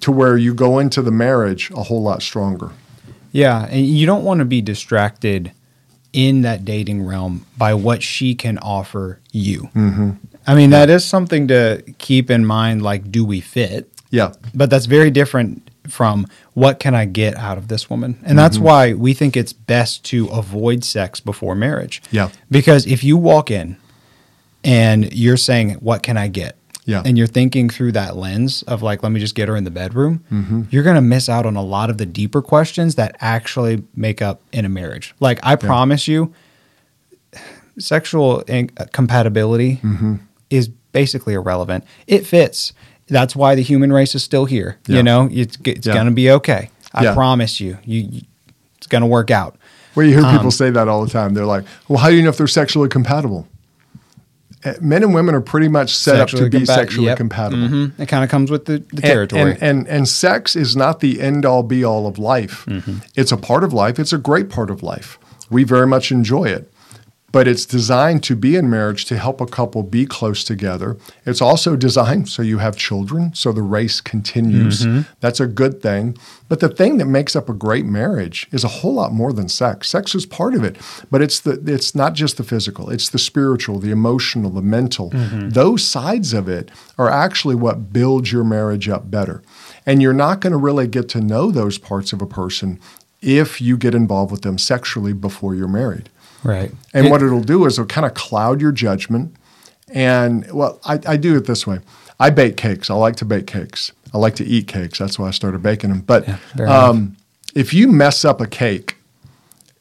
to 0.00 0.10
where 0.12 0.36
you 0.36 0.54
go 0.54 0.78
into 0.78 1.02
the 1.02 1.10
marriage 1.10 1.70
a 1.72 1.82
whole 1.84 2.02
lot 2.02 2.22
stronger. 2.22 2.70
Yeah, 3.32 3.66
and 3.70 3.86
you 3.86 4.06
don't 4.06 4.24
want 4.24 4.38
to 4.40 4.44
be 4.44 4.60
distracted 4.60 5.52
in 6.12 6.42
that 6.42 6.64
dating 6.64 7.04
realm 7.06 7.46
by 7.56 7.72
what 7.74 8.02
she 8.02 8.34
can 8.34 8.58
offer 8.58 9.18
you. 9.32 9.70
Mm-hmm. 9.74 10.10
I 10.46 10.54
mean, 10.54 10.70
that 10.70 10.90
is 10.90 11.04
something 11.04 11.48
to 11.48 11.82
keep 11.98 12.30
in 12.30 12.44
mind. 12.44 12.82
Like, 12.82 13.10
do 13.10 13.24
we 13.24 13.40
fit? 13.40 13.88
Yeah. 14.10 14.34
But 14.54 14.68
that's 14.68 14.84
very 14.86 15.10
different 15.10 15.70
from 15.88 16.26
what 16.52 16.78
can 16.78 16.94
I 16.94 17.06
get 17.06 17.34
out 17.36 17.56
of 17.56 17.68
this 17.68 17.88
woman? 17.88 18.18
And 18.24 18.38
that's 18.38 18.56
Mm-hmm. 18.56 18.64
why 18.66 18.92
we 18.92 19.14
think 19.14 19.36
it's 19.36 19.52
best 19.54 20.04
to 20.06 20.26
avoid 20.26 20.84
sex 20.84 21.18
before 21.20 21.54
marriage. 21.54 22.02
Yeah. 22.10 22.28
Because 22.50 22.86
if 22.86 23.02
you 23.02 23.16
walk 23.16 23.50
in 23.50 23.78
and 24.64 25.12
you're 25.14 25.36
saying, 25.38 25.74
What 25.74 26.02
can 26.02 26.16
I 26.18 26.28
get? 26.28 26.56
Yeah. 26.84 27.02
And 27.04 27.16
you're 27.16 27.28
thinking 27.28 27.70
through 27.70 27.92
that 27.92 28.16
lens 28.16 28.62
of 28.64 28.82
like, 28.82 29.02
let 29.04 29.12
me 29.12 29.20
just 29.20 29.34
get 29.36 29.48
her 29.48 29.54
in 29.56 29.62
the 29.64 29.70
bedroom, 29.70 30.24
Mm-hmm. 30.32 30.62
you're 30.70 30.82
going 30.82 30.96
to 30.96 31.00
miss 31.02 31.28
out 31.28 31.46
on 31.46 31.54
a 31.54 31.62
lot 31.62 31.90
of 31.90 31.98
the 31.98 32.06
deeper 32.06 32.42
questions 32.42 32.96
that 32.96 33.14
actually 33.20 33.84
make 33.94 34.20
up 34.20 34.40
in 34.52 34.64
a 34.64 34.68
marriage. 34.68 35.14
Like, 35.20 35.38
I 35.44 35.54
promise 35.56 36.08
you, 36.08 36.34
sexual 37.78 38.40
in- 38.42 38.70
uh, 38.76 38.86
compatibility 38.92 39.76
Mm-hmm. 39.82 40.16
is 40.50 40.68
basically 40.68 41.34
irrelevant. 41.34 41.84
It 42.06 42.26
fits. 42.26 42.72
That's 43.08 43.34
why 43.34 43.54
the 43.54 43.62
human 43.62 43.92
race 43.92 44.14
is 44.14 44.22
still 44.22 44.44
here. 44.44 44.78
Yeah. 44.86 44.96
You 44.98 45.02
know, 45.02 45.28
it's, 45.32 45.56
it's 45.64 45.86
Yeah. 45.86 45.94
going 45.94 46.06
to 46.06 46.12
be 46.12 46.30
okay. 46.30 46.70
I 46.92 47.04
Yeah. 47.04 47.14
promise 47.14 47.60
you. 47.60 47.78
You, 47.84 48.00
you 48.02 48.20
it's 48.76 48.86
going 48.86 49.02
to 49.02 49.06
work 49.06 49.30
out. 49.30 49.56
Well, 49.94 50.06
you 50.06 50.12
hear 50.14 50.22
people 50.22 50.46
Um, 50.46 50.50
say 50.50 50.70
that 50.70 50.88
all 50.88 51.04
the 51.04 51.10
time. 51.10 51.34
They're 51.34 51.46
like, 51.46 51.64
well, 51.88 51.98
how 51.98 52.08
do 52.10 52.16
you 52.16 52.22
know 52.22 52.28
if 52.30 52.36
they're 52.36 52.46
sexually 52.46 52.88
compatible? 52.88 53.46
Men 54.80 55.02
and 55.02 55.12
women 55.14 55.34
are 55.34 55.40
pretty 55.40 55.68
much 55.68 55.94
set 55.94 56.20
up 56.20 56.28
to 56.28 56.48
be 56.48 56.60
compa- 56.60 56.66
sexually 56.66 57.06
yep. 57.08 57.16
compatible. 57.16 57.68
Mhm. 57.68 57.98
It 57.98 58.06
kind 58.06 58.22
of 58.24 58.30
comes 58.30 58.50
with 58.50 58.66
the, 58.66 58.74
the 58.78 58.96
And- 58.96 59.02
territory. 59.02 59.42
And, 59.52 59.62
and, 59.62 59.88
and 59.88 60.08
sex 60.08 60.54
is 60.56 60.76
not 60.76 61.00
the 61.00 61.20
end 61.20 61.44
all 61.44 61.62
be 61.62 61.84
all 61.84 62.06
of 62.06 62.18
life. 62.18 62.64
Mm-hmm. 62.66 62.98
It's 63.16 63.32
a 63.32 63.36
part 63.36 63.64
of 63.64 63.72
life. 63.72 63.98
It's 63.98 64.12
a 64.12 64.18
great 64.18 64.48
part 64.48 64.70
of 64.70 64.82
life. 64.82 65.18
We 65.50 65.64
very 65.64 65.86
much 65.86 66.10
enjoy 66.10 66.44
it. 66.44 66.71
But 67.32 67.48
it's 67.48 67.64
designed 67.64 68.22
to 68.24 68.36
be 68.36 68.56
in 68.56 68.68
marriage 68.68 69.06
to 69.06 69.16
help 69.16 69.40
a 69.40 69.46
couple 69.46 69.82
be 69.82 70.04
close 70.04 70.44
together. 70.44 70.98
It's 71.24 71.40
also 71.40 71.76
designed 71.76 72.28
so 72.28 72.42
you 72.42 72.58
have 72.58 72.76
children, 72.76 73.34
so 73.34 73.52
the 73.52 73.62
race 73.62 74.02
continues. 74.02 74.82
Mm-hmm. 74.82 75.10
That's 75.20 75.40
a 75.40 75.46
good 75.46 75.80
thing. 75.80 76.16
But 76.48 76.60
the 76.60 76.68
thing 76.68 76.98
that 76.98 77.06
makes 77.06 77.34
up 77.34 77.48
a 77.48 77.54
great 77.54 77.86
marriage 77.86 78.46
is 78.52 78.64
a 78.64 78.68
whole 78.68 78.92
lot 78.92 79.12
more 79.12 79.32
than 79.32 79.48
sex. 79.48 79.88
Sex 79.88 80.14
is 80.14 80.26
part 80.26 80.54
of 80.54 80.62
it, 80.62 80.76
but 81.10 81.22
it's 81.22 81.40
the 81.40 81.52
it's 81.66 81.94
not 81.94 82.12
just 82.12 82.36
the 82.36 82.44
physical. 82.44 82.90
It's 82.90 83.08
the 83.08 83.18
spiritual, 83.18 83.78
the 83.78 83.90
emotional, 83.90 84.50
the 84.50 84.60
mental. 84.60 85.10
Those 85.12 85.82
sides 85.82 86.34
of 86.34 86.48
it 86.48 86.70
are 86.98 87.10
actually 87.10 87.54
what 87.54 87.92
builds 87.92 88.30
your 88.30 88.44
marriage 88.44 88.90
up 88.90 89.10
better. 89.10 89.42
And 89.86 90.02
you're 90.02 90.12
not 90.12 90.40
going 90.40 90.52
to 90.52 90.58
really 90.58 90.86
get 90.86 91.08
to 91.10 91.20
know 91.20 91.50
those 91.50 91.78
parts 91.78 92.12
of 92.12 92.20
a 92.20 92.26
person 92.26 92.78
if 93.22 93.60
you 93.60 93.76
get 93.76 93.94
involved 93.94 94.30
with 94.30 94.42
them 94.42 94.58
sexually 94.58 95.12
before 95.12 95.54
you're 95.54 95.68
married. 95.68 96.10
Right. 96.44 96.70
And 96.94 97.06
It- 97.06 97.10
what 97.10 97.22
it'll 97.22 97.40
do 97.42 97.64
is 97.66 97.74
it'll 97.78 97.86
kind 97.86 98.06
of 98.06 98.14
cloud 98.14 98.60
your 98.60 98.72
judgment. 98.72 99.34
And 99.94 100.50
well, 100.52 100.80
I, 100.84 100.98
I 101.06 101.16
do 101.16 101.36
it 101.36 101.46
this 101.46 101.66
way. 101.66 101.80
I 102.18 102.30
bake 102.30 102.56
cakes. 102.56 102.90
I 102.90 102.94
like 102.94 103.16
to 103.16 103.24
bake 103.24 103.46
cakes. 103.46 103.92
I 104.14 104.18
like 104.18 104.36
to 104.36 104.44
eat 104.44 104.66
cakes. 104.68 104.98
That's 104.98 105.18
why 105.18 105.28
I 105.28 105.30
started 105.32 105.62
baking 105.62 105.90
them. 105.90 106.00
But 106.00 106.26
enough. 106.58 106.68
um, 106.70 107.16
if 107.54 107.74
you 107.74 107.88
mess 107.88 108.24
up 108.24 108.40
a 108.40 108.46
cake, 108.46 108.96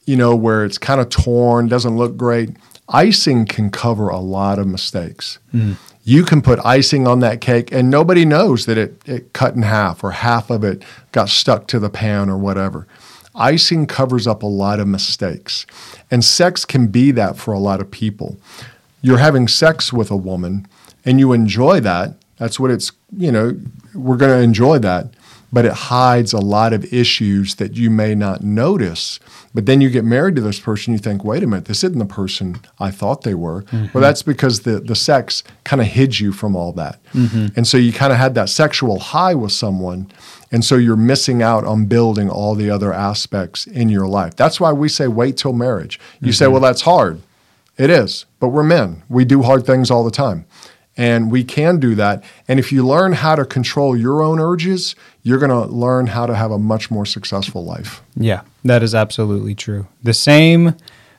you 0.06 0.15
know, 0.18 0.36
where 0.36 0.65
it's 0.65 0.77
kind 0.77 1.00
of 1.00 1.10
torn, 1.10 1.68
doesn't 1.68 1.96
look 1.96 2.18
great, 2.18 2.50
icing 2.89 3.46
can 3.46 3.70
cover 3.70 4.10
a 4.10 4.20
lot 4.20 4.60
of 4.60 4.68
mistakes. 4.68 5.38
You 6.03 6.24
can 6.24 6.41
put 6.41 6.60
icing 6.65 7.08
on 7.08 7.20
that 7.20 7.39
cake 7.41 7.72
and 7.72 7.89
nobody 7.89 8.25
knows 8.25 8.65
that 8.65 8.77
it, 8.77 9.01
it 9.06 9.34
cut 9.34 9.53
in 9.56 9.62
half 9.62 10.03
or 10.03 10.12
half 10.12 10.50
of 10.50 10.63
it 10.63 10.84
got 11.12 11.30
stuck 11.30 11.68
to 11.68 11.80
the 11.80 11.89
pan 11.91 12.30
or 12.30 12.38
whatever. 12.38 12.88
Icing 13.35 13.88
covers 13.88 14.27
up 14.27 14.43
a 14.43 14.47
lot 14.47 14.79
of 14.79 14.88
mistakes. 14.88 15.65
And 16.09 16.23
sex 16.23 16.65
can 16.65 16.88
be 16.88 17.11
that 17.11 17.38
for 17.38 17.53
a 17.53 17.59
lot 17.59 17.79
of 17.79 17.89
people. 17.91 18.38
You're 19.01 19.17
having 19.17 19.47
sex 19.47 19.91
with 19.91 20.11
a 20.11 20.17
woman 20.17 20.67
and 21.05 21.19
you 21.19 21.33
enjoy 21.33 21.79
that. 21.81 22.15
That's 22.38 22.59
what 22.59 22.71
it's, 22.71 22.91
you 23.15 23.31
know, 23.31 23.57
we're 23.93 24.17
going 24.17 24.38
to 24.38 24.43
enjoy 24.43 24.79
that. 24.79 25.07
But 25.53 25.65
it 25.65 25.73
hides 25.73 26.31
a 26.31 26.39
lot 26.39 26.71
of 26.71 26.93
issues 26.93 27.55
that 27.55 27.75
you 27.75 27.89
may 27.89 28.15
not 28.15 28.41
notice. 28.41 29.19
But 29.53 29.65
then 29.65 29.81
you 29.81 29.89
get 29.89 30.05
married 30.05 30.35
to 30.35 30.41
this 30.41 30.61
person, 30.61 30.93
you 30.93 31.00
think, 31.00 31.25
wait 31.25 31.43
a 31.43 31.47
minute, 31.47 31.65
this 31.65 31.83
isn't 31.83 32.00
the 32.00 32.05
person 32.05 32.61
I 32.79 32.89
thought 32.89 33.23
they 33.23 33.33
were. 33.33 33.63
Mm-hmm. 33.63 33.88
Well, 33.93 34.01
that's 34.01 34.23
because 34.23 34.61
the, 34.61 34.79
the 34.79 34.95
sex 34.95 35.43
kind 35.65 35.81
of 35.81 35.88
hid 35.88 36.21
you 36.21 36.31
from 36.31 36.55
all 36.55 36.71
that. 36.73 37.03
Mm-hmm. 37.11 37.47
And 37.57 37.67
so 37.67 37.75
you 37.75 37.91
kind 37.91 38.13
of 38.13 38.17
had 38.17 38.33
that 38.35 38.47
sexual 38.47 39.00
high 39.00 39.35
with 39.35 39.51
someone. 39.51 40.09
And 40.51 40.65
so 40.65 40.75
you're 40.75 40.98
missing 40.98 41.41
out 41.41 41.63
on 41.65 41.86
building 41.86 42.29
all 42.29 42.55
the 42.55 42.70
other 42.70 42.91
aspects 42.93 43.65
in 43.67 43.88
your 43.89 44.08
life. 44.08 44.36
That's 44.36 44.60
why 44.60 44.74
we 44.74 44.89
say 44.89 45.08
wait 45.08 45.38
till 45.38 45.53
marriage. 45.53 46.00
You 46.20 46.34
say, 46.34 46.48
well, 46.48 46.60
that's 46.62 46.81
hard. 46.81 47.22
It 47.77 47.89
is, 47.89 48.25
but 48.39 48.50
we're 48.50 48.63
men. 48.63 49.01
We 49.10 49.24
do 49.25 49.43
hard 49.43 49.65
things 49.65 49.89
all 49.89 50.03
the 50.03 50.12
time. 50.12 50.46
And 50.98 51.31
we 51.31 51.46
can 51.46 51.79
do 51.79 51.96
that. 51.96 52.22
And 52.50 52.60
if 52.60 52.72
you 52.72 52.86
learn 52.86 53.13
how 53.13 53.36
to 53.36 53.46
control 53.46 53.96
your 53.96 54.22
own 54.22 54.39
urges, 54.41 54.93
you're 55.24 55.39
going 55.39 55.50
to 55.51 55.74
learn 55.74 56.08
how 56.08 56.25
to 56.25 56.36
have 56.36 56.51
a 56.51 56.60
much 56.60 56.91
more 56.91 57.05
successful 57.05 57.63
life. 57.63 58.03
Yeah, 58.15 58.41
that 58.65 58.84
is 58.84 58.93
absolutely 58.93 59.55
true. 59.55 59.88
The 60.03 60.13
same, 60.13 60.75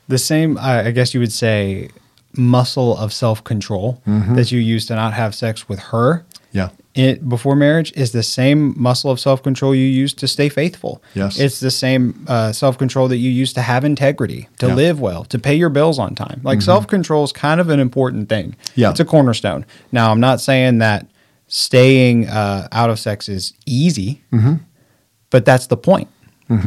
the 0.07 0.19
same. 0.19 0.59
I 0.59 0.87
I 0.87 0.91
guess 0.91 1.15
you 1.15 1.19
would 1.21 1.31
say, 1.33 1.89
muscle 2.37 2.95
of 2.97 3.11
self 3.11 3.43
control 3.43 3.99
Mm-hmm. 4.07 4.35
that 4.35 4.51
you 4.51 4.59
use 4.59 4.85
to 4.85 4.95
not 4.95 5.13
have 5.13 5.33
sex 5.35 5.67
with 5.67 5.79
her 5.91 6.23
Yeah. 6.51 6.69
It 6.95 7.27
before 7.27 7.55
marriage 7.55 7.91
is 7.95 8.11
the 8.11 8.21
same 8.23 8.75
muscle 8.79 9.09
of 9.09 9.19
self 9.19 9.41
control 9.41 9.73
you 9.73 9.85
use 9.85 10.13
to 10.13 10.27
stay 10.27 10.47
faithful. 10.49 11.01
Yes. 11.15 11.39
it's 11.39 11.59
the 11.59 11.71
same 11.71 12.23
uh, 12.27 12.51
self 12.51 12.77
control 12.77 13.07
that 13.07 13.17
you 13.17 13.31
use 13.31 13.51
to 13.53 13.61
have 13.61 13.83
integrity, 13.83 14.47
to 14.59 14.67
Yeah. 14.67 14.69
Mm-hmm. 14.69 14.77
live 14.77 14.99
well, 14.99 15.23
to 15.25 15.39
pay 15.39 15.55
your 15.55 15.69
bills 15.69 15.97
on 15.97 16.13
time. 16.15 16.39
Like 16.43 16.61
self 16.61 16.85
control 16.87 17.23
is 17.23 17.31
kind 17.31 17.59
of 17.59 17.69
an 17.69 17.79
important 17.79 18.29
thing. 18.29 18.55
Yeah. 18.75 18.91
it's 18.91 18.99
a 18.99 19.05
cornerstone. 19.05 19.65
Now, 19.91 20.11
I'm 20.11 20.19
not 20.19 20.39
saying 20.41 20.77
that 20.79 21.07
staying 21.47 22.27
uh, 22.27 22.67
out 22.71 22.89
of 22.89 22.99
sex 22.99 23.27
is 23.29 23.53
easy, 23.65 24.21
Mm-hmm. 24.31 24.55
but 25.29 25.45
that's 25.45 25.67
the 25.67 25.77
point. 25.77 26.09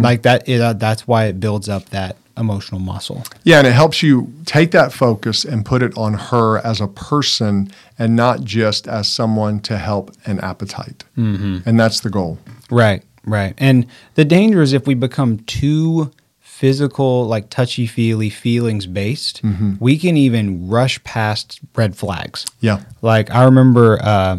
Like 0.00 0.23
that, 0.23 0.49
it, 0.49 0.61
uh, 0.61 0.73
that's 0.73 1.06
why 1.06 1.26
it 1.26 1.38
builds 1.38 1.68
up 1.68 1.85
that 1.90 2.16
emotional 2.37 2.81
muscle. 2.81 3.25
Yeah, 3.45 3.59
and 3.59 3.66
it 3.66 3.73
helps 3.73 4.02
you 4.02 4.33
take 4.45 4.71
that 4.73 4.93
focus 4.93 5.45
and 5.45 5.64
put 5.64 5.83
it 5.83 5.97
on 5.97 6.14
her 6.14 6.59
as 6.59 6.81
a 6.81 6.87
person 6.87 7.71
and 7.99 8.14
not 8.16 8.43
just 8.45 8.87
as 8.88 9.09
someone 9.09 9.61
to 9.61 9.78
help 9.78 10.14
an 10.26 10.40
appetite. 10.40 11.05
Mm-hmm. 11.16 11.69
And 11.69 11.81
that's 11.81 12.00
the 12.00 12.11
goal. 12.11 12.38
Right, 12.71 13.02
right. 13.25 13.55
And 13.59 13.87
the 14.14 14.25
danger 14.25 14.62
is 14.62 14.73
if 14.73 14.87
we 14.87 14.95
become 14.95 15.38
too 15.40 16.11
physical, 16.40 17.26
like 17.26 17.50
touchy 17.50 17.87
feely, 17.87 18.31
feelings 18.31 18.87
based, 18.87 19.43
we 19.78 19.99
can 19.99 20.16
even 20.16 20.69
rush 20.69 21.02
past 21.05 21.61
red 21.75 21.95
flags. 21.97 22.47
Yeah. 22.61 22.83
Like 23.02 23.31
I 23.31 23.45
remember 23.45 23.99
uh, 24.02 24.38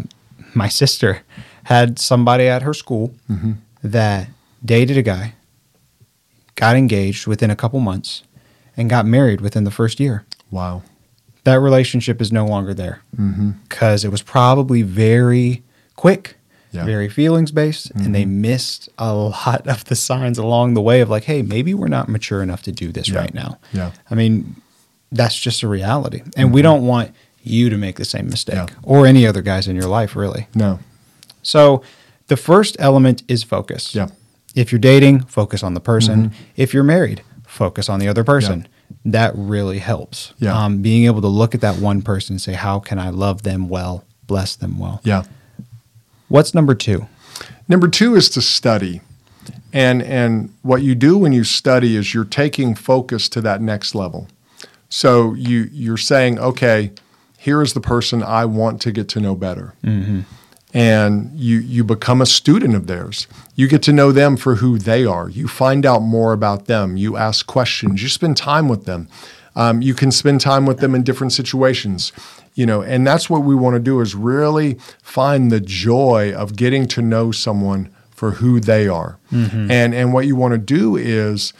my 0.56 0.68
sister 0.68 1.22
had 1.66 2.00
somebody 2.00 2.48
at 2.48 2.64
her 2.64 2.74
school 2.74 3.14
that 3.84 4.30
dated 4.66 4.98
a 4.98 5.04
guy, 5.04 5.34
got 6.58 6.76
engaged 6.76 7.28
within 7.28 7.50
a 7.50 7.56
couple 7.56 7.80
months, 7.80 8.24
and 8.76 8.90
got 8.90 9.06
married 9.06 9.40
within 9.40 9.64
the 9.64 9.72
first 9.72 10.00
year. 10.00 10.26
Wow. 10.52 10.84
That 11.46 11.60
relationship 11.60 12.22
is 12.22 12.32
no 12.32 12.46
longer 12.46 12.74
there 12.74 13.02
mm-hmm. 13.16 13.52
because 13.70 14.04
it 14.04 14.12
was 14.12 14.22
probably 14.22 14.82
very 14.82 15.64
quick, 15.96 16.36
Yeah. 16.72 16.84
very 16.84 17.08
feelings 17.10 17.52
based, 17.52 17.92
and 17.92 18.14
they 18.14 18.24
mm-hmm. 18.24 18.42
missed 18.42 18.90
a 18.98 19.14
lot 19.14 19.66
of 19.68 19.86
the 19.86 19.96
signs 19.96 20.38
along 20.38 20.74
the 20.74 20.82
way 20.82 21.00
of 21.00 21.10
like, 21.10 21.24
hey, 21.24 21.42
maybe 21.42 21.74
we're 21.74 21.88
not 21.88 22.10
mature 22.10 22.44
enough 22.44 22.64
to 22.64 22.72
do 22.74 22.92
this 22.92 23.08
Yeah. 23.08 23.20
right 23.20 23.34
now. 23.34 23.60
Yeah. 23.72 23.92
I 24.12 24.16
mean, 24.16 24.62
that's 25.12 25.40
just 25.40 25.64
a 25.64 25.68
reality. 25.68 26.22
And 26.36 26.52
we 26.52 26.60
mm-hmm. 26.60 26.64
don't 26.64 26.86
want 26.86 27.12
you 27.44 27.70
to 27.70 27.78
make 27.78 27.96
the 27.96 28.06
same 28.06 28.30
mistake 28.30 28.56
Yeah. 28.56 28.76
or 28.84 29.08
any 29.08 29.26
other 29.26 29.42
guys 29.42 29.68
in 29.68 29.76
your 29.76 29.88
life, 29.88 30.16
really. 30.16 30.48
No. 30.54 30.80
So 31.44 31.82
the 32.28 32.36
first 32.38 32.76
element 32.80 33.24
is 33.28 33.44
focus. 33.44 33.96
Yeah. 33.96 34.10
If 34.58 34.72
you're 34.72 34.80
dating, 34.80 35.22
focus 35.26 35.62
on 35.64 35.76
the 35.76 35.80
person. 35.80 36.32
If 36.56 36.74
you're 36.74 36.84
married, 36.84 37.22
focus 37.46 37.90
on 37.90 38.00
the 38.00 38.08
other 38.08 38.24
person. 38.24 38.68
That 39.06 39.34
really 39.36 39.80
helps. 39.80 40.34
Yeah. 40.40 40.58
Um, 40.58 40.82
being 40.82 41.06
able 41.06 41.22
to 41.22 41.28
look 41.28 41.54
at 41.54 41.62
that 41.62 41.78
one 41.78 42.02
person 42.02 42.34
and 42.34 42.42
say, 42.42 42.54
how 42.54 42.80
can 42.80 42.98
I 42.98 43.10
love 43.12 43.44
them 43.44 43.70
well, 43.70 44.04
bless 44.26 44.56
them 44.56 44.80
well? 44.80 45.00
Yeah. 45.04 45.24
What's 46.28 46.54
number 46.54 46.74
two? 46.74 47.08
Number 47.68 47.88
two 47.88 48.16
is 48.16 48.30
to 48.32 48.42
study. 48.42 49.02
And, 49.72 50.02
and 50.02 50.54
what 50.64 50.82
you 50.82 50.96
do 50.96 51.18
when 51.18 51.34
you 51.34 51.44
study 51.44 51.96
is 51.96 52.14
you're 52.14 52.26
taking 52.26 52.74
focus 52.74 53.30
to 53.30 53.42
that 53.42 53.62
next 53.62 53.94
level. 53.94 54.28
So 54.90 55.34
you, 55.36 55.70
you're 55.72 55.98
saying, 55.98 56.40
okay, 56.40 56.92
here 57.38 57.62
is 57.62 57.74
the 57.74 57.82
person 57.82 58.24
I 58.24 58.46
want 58.46 58.82
to 58.82 58.92
get 58.92 59.08
to 59.10 59.20
know 59.20 59.36
better. 59.36 59.76
And 60.74 61.32
you 61.34 61.60
you 61.60 61.84
become 61.84 62.22
a 62.22 62.26
student 62.26 62.76
of 62.76 62.88
theirs. 62.88 63.28
You 63.56 63.68
get 63.68 63.82
to 63.84 63.94
know 63.94 64.12
them 64.12 64.38
for 64.38 64.56
who 64.56 64.78
they 64.78 65.06
are. 65.06 65.30
You 65.30 65.48
find 65.48 65.86
out 65.86 66.02
more 66.02 66.34
about 66.34 66.66
them. 66.66 66.98
You 66.98 67.18
ask 67.18 67.46
questions. 67.48 68.04
You 68.04 68.10
spend 68.10 68.38
time 68.38 68.68
with 68.68 68.86
them. 68.86 69.08
Um, 69.56 69.82
you 69.82 69.96
can 69.96 70.12
spend 70.12 70.42
time 70.42 70.68
with 70.68 70.80
them 70.80 70.94
in 70.94 71.02
different 71.02 71.34
situations, 71.34 72.12
you 72.54 72.66
know, 72.66 72.84
and 72.84 73.08
that's 73.08 73.28
what 73.28 73.42
we 73.42 73.56
want 73.56 73.74
to 73.74 73.80
do 73.80 74.02
is 74.02 74.14
really 74.14 74.76
find 75.02 75.52
the 75.52 75.60
joy 75.60 76.32
of 76.36 76.56
getting 76.56 76.88
to 76.90 77.02
know 77.02 77.32
someone 77.32 77.90
for 78.12 78.32
who 78.32 78.60
they 78.60 78.88
are. 78.88 79.18
And 79.72 79.96
and 79.96 80.14
what 80.14 80.28
you 80.28 80.36
want 80.36 80.52
to 80.54 80.60
do 80.60 80.96
is 80.96 81.54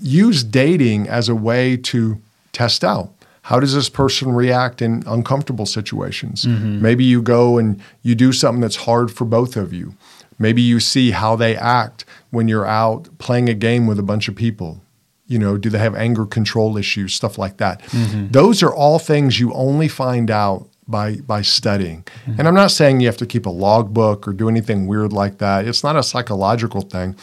use 0.00 0.42
dating 0.42 1.08
as 1.08 1.28
a 1.28 1.34
way 1.36 1.76
to 1.76 2.20
test 2.52 2.82
out 2.82 3.10
how 3.46 3.60
does 3.60 3.74
this 3.74 3.88
person 3.88 4.32
react 4.32 4.82
in 4.82 5.04
uncomfortable 5.06 5.66
situations? 5.66 6.44
Mm-hmm. 6.44 6.82
Maybe 6.82 7.04
you 7.04 7.22
go 7.22 7.58
and 7.58 7.80
you 8.02 8.16
do 8.16 8.32
something 8.32 8.60
that's 8.60 8.74
hard 8.74 9.12
for 9.12 9.24
both 9.24 9.56
of 9.56 9.72
you. 9.72 9.94
Maybe 10.36 10.62
you 10.62 10.80
see 10.80 11.12
how 11.12 11.36
they 11.36 11.56
act 11.56 12.04
when 12.30 12.48
you're 12.48 12.66
out 12.66 13.08
playing 13.18 13.48
a 13.48 13.54
game 13.54 13.86
with 13.86 14.00
a 14.00 14.02
bunch 14.02 14.26
of 14.26 14.34
people. 14.34 14.82
You 15.28 15.38
know 15.38 15.56
do 15.56 15.70
they 15.70 15.78
have 15.78 15.94
anger 15.94 16.26
control 16.26 16.76
issues 16.76 17.14
stuff 17.14 17.38
like 17.38 17.58
that? 17.58 17.82
Mm-hmm. 17.82 18.32
Those 18.32 18.64
are 18.64 18.74
all 18.74 18.98
things 18.98 19.38
you 19.38 19.52
only 19.52 19.86
find 19.86 20.28
out 20.28 20.68
by 20.88 21.16
by 21.18 21.42
studying. 21.42 22.02
Mm-hmm. 22.02 22.40
And 22.40 22.48
i'm 22.48 22.54
not 22.54 22.72
saying 22.72 23.00
you 23.00 23.06
have 23.06 23.16
to 23.18 23.26
keep 23.26 23.46
a 23.46 23.50
logbook 23.50 24.26
or 24.26 24.32
do 24.32 24.48
anything 24.48 24.88
weird 24.88 25.12
like 25.12 25.38
that. 25.38 25.68
It's 25.68 25.84
not 25.84 25.94
a 25.94 26.02
psychological 26.02 26.80
thing. 26.80 27.14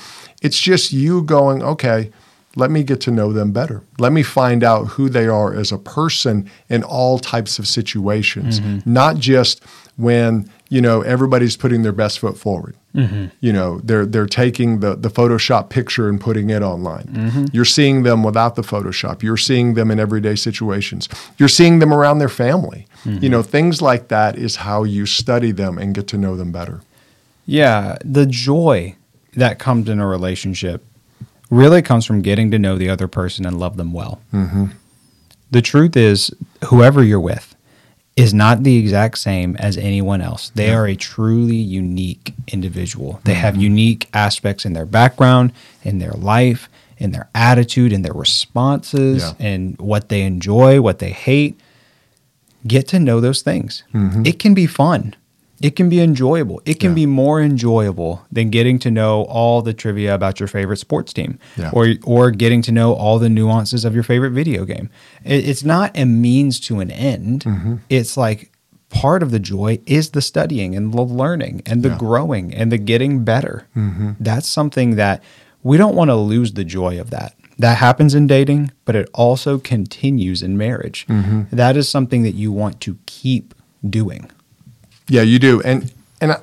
It's 0.42 0.60
just 0.60 0.94
you 0.94 1.22
going 1.22 1.62
okay 1.64 2.12
let 2.56 2.70
me 2.70 2.84
get 2.84 3.02
to 3.02 3.12
know 3.12 3.34
them 3.34 3.52
better. 3.52 3.82
Let 3.98 4.14
me 4.14 4.22
find 4.22 4.64
out 4.64 4.86
who 4.86 5.10
they 5.10 5.28
are 5.28 5.54
as 5.54 5.72
a 5.72 5.78
person 5.78 6.50
in 6.70 6.84
all 6.84 7.18
types 7.18 7.58
of 7.58 7.68
situations, 7.68 8.60
mm-hmm. 8.60 8.92
not 8.92 9.18
just 9.18 9.64
when 9.98 10.50
you 10.70 10.82
know 10.82 11.02
everybody's 11.02 11.58
putting 11.58 11.82
their 11.82 11.92
best 11.92 12.20
foot 12.20 12.38
forward. 12.38 12.76
Mm-hmm. 12.96 13.28
You 13.42 13.54
know, 13.54 13.80
they're 13.84 14.06
they're 14.06 14.28
taking 14.28 14.82
the 14.82 14.96
the 14.96 15.10
Photoshop 15.10 15.70
picture 15.70 16.08
and 16.10 16.22
putting 16.22 16.52
it 16.52 16.62
online. 16.62 17.06
Mm-hmm. 17.06 17.46
You're 17.54 17.66
seeing 17.66 18.04
them 18.04 18.24
without 18.24 18.56
the 18.56 18.62
Photoshop. 18.62 19.24
You're 19.24 19.38
seeing 19.38 19.74
them 19.74 19.90
in 19.90 20.00
everyday 20.00 20.36
situations. 20.36 21.10
You're 21.38 21.50
seeing 21.50 21.80
them 21.80 21.92
around 21.92 22.20
their 22.20 22.30
family. 22.30 22.88
You 23.06 23.28
know, 23.28 23.44
things 23.44 23.82
like 23.82 24.08
that 24.08 24.38
is 24.38 24.56
how 24.56 24.86
you 24.86 25.06
study 25.06 25.52
them 25.52 25.78
and 25.78 25.94
get 25.94 26.08
to 26.08 26.18
know 26.18 26.38
them 26.38 26.54
better. 26.54 26.80
Yeah, 27.46 27.98
the 28.06 28.26
joy 28.26 28.96
that 29.34 29.60
comes 29.60 29.90
in 29.90 30.00
a 30.00 30.08
relationship 30.08 30.86
really 31.54 31.82
comes 31.82 32.06
from 32.06 32.22
getting 32.22 32.52
to 32.52 32.60
know 32.60 32.78
the 32.78 32.90
other 32.90 33.08
person 33.08 33.46
and 33.46 33.60
love 33.60 33.78
them 33.78 33.94
well. 33.94 34.22
Mm-hmm. 34.34 34.66
The 35.52 35.62
truth 35.62 35.96
is, 35.96 36.32
whoever 36.66 37.04
you're 37.04 37.20
with 37.20 37.56
is 38.16 38.34
not 38.34 38.64
the 38.64 38.78
exact 38.78 39.18
same 39.18 39.56
as 39.58 39.78
anyone 39.78 40.22
else. 40.22 40.52
They 40.56 40.72
are 40.74 40.86
a 40.88 40.96
truly 40.96 41.56
unique 41.56 42.34
individual. 42.48 43.20
They 43.24 43.34
have 43.36 43.56
unique 43.56 44.08
aspects 44.14 44.66
in 44.66 44.74
their 44.74 44.86
background, 44.86 45.52
in 45.84 46.00
their 46.00 46.12
life, 46.12 46.70
in 46.98 47.12
their 47.12 47.28
attitude, 47.34 47.92
in 47.92 48.04
their 48.04 48.14
responses, 48.14 49.24
Yeah. 49.24 49.34
and 49.48 49.78
what 49.80 50.10
they 50.10 50.22
enjoy, 50.24 50.80
what 50.82 51.00
they 51.00 51.10
hate. 51.12 51.60
Get 52.66 52.88
to 52.90 53.00
know 53.00 53.20
those 53.20 53.42
things. 53.42 53.84
It 53.94 54.40
can 54.40 54.54
be 54.54 54.68
fun. 54.68 55.16
It 55.64 55.76
can 55.78 55.88
be 55.90 56.00
enjoyable. 56.02 56.62
It 56.66 56.80
can 56.80 56.92
Yeah. 56.92 56.96
be 56.96 57.06
more 57.06 57.42
enjoyable 57.42 58.22
than 58.32 58.50
getting 58.50 58.78
to 58.80 58.92
know 58.92 59.24
all 59.24 59.62
the 59.62 59.74
trivia 59.74 60.14
about 60.14 60.40
your 60.40 60.48
favorite 60.48 60.78
sports 60.78 61.14
team 61.14 61.40
Yeah. 61.58 61.70
or 61.72 61.94
or 62.04 62.32
getting 62.32 62.62
to 62.64 62.72
know 62.72 62.94
all 62.94 63.18
the 63.18 63.30
nuances 63.30 63.86
of 63.86 63.94
your 63.96 64.04
favorite 64.04 64.32
video 64.32 64.66
game. 64.66 64.90
It, 65.24 65.48
it's 65.50 65.64
not 65.64 65.98
a 65.98 66.06
means 66.06 66.60
to 66.68 66.80
an 66.82 66.92
end. 66.92 67.46
Mm-hmm. 67.46 67.76
It's 67.90 68.18
like 68.18 68.52
part 68.90 69.24
of 69.24 69.32
the 69.32 69.40
joy 69.40 69.80
is 69.86 70.10
the 70.12 70.22
studying 70.22 70.76
and 70.76 70.94
the 70.94 71.02
learning 71.02 71.62
and 71.66 71.82
the 71.82 71.90
Yeah. 71.90 71.98
growing 71.98 72.54
and 72.54 72.70
the 72.72 72.78
getting 72.78 73.24
better. 73.24 73.66
Mm-hmm. 73.76 74.12
That's 74.20 74.48
something 74.50 74.98
that 74.98 75.24
we 75.64 75.78
don't 75.78 75.96
want 75.96 76.10
to 76.10 76.16
lose 76.16 76.52
the 76.54 76.66
joy 76.66 77.00
of 77.00 77.10
that. 77.12 77.34
That 77.58 77.78
happens 77.78 78.14
in 78.16 78.28
dating, 78.28 78.72
but 78.86 78.96
it 78.96 79.08
also 79.14 79.58
continues 79.60 80.44
in 80.44 80.58
marriage. 80.58 81.06
Mm-hmm. 81.08 81.56
That 81.56 81.78
is 81.78 81.88
something 81.88 82.24
that 82.24 82.36
you 82.36 82.52
want 82.52 82.82
to 82.82 82.98
keep 83.06 83.54
doing. 83.90 84.30
Yeah, 85.08 85.22
you 85.22 85.40
do. 85.40 85.62
And 85.62 85.92
and 86.22 86.34
I, 86.34 86.40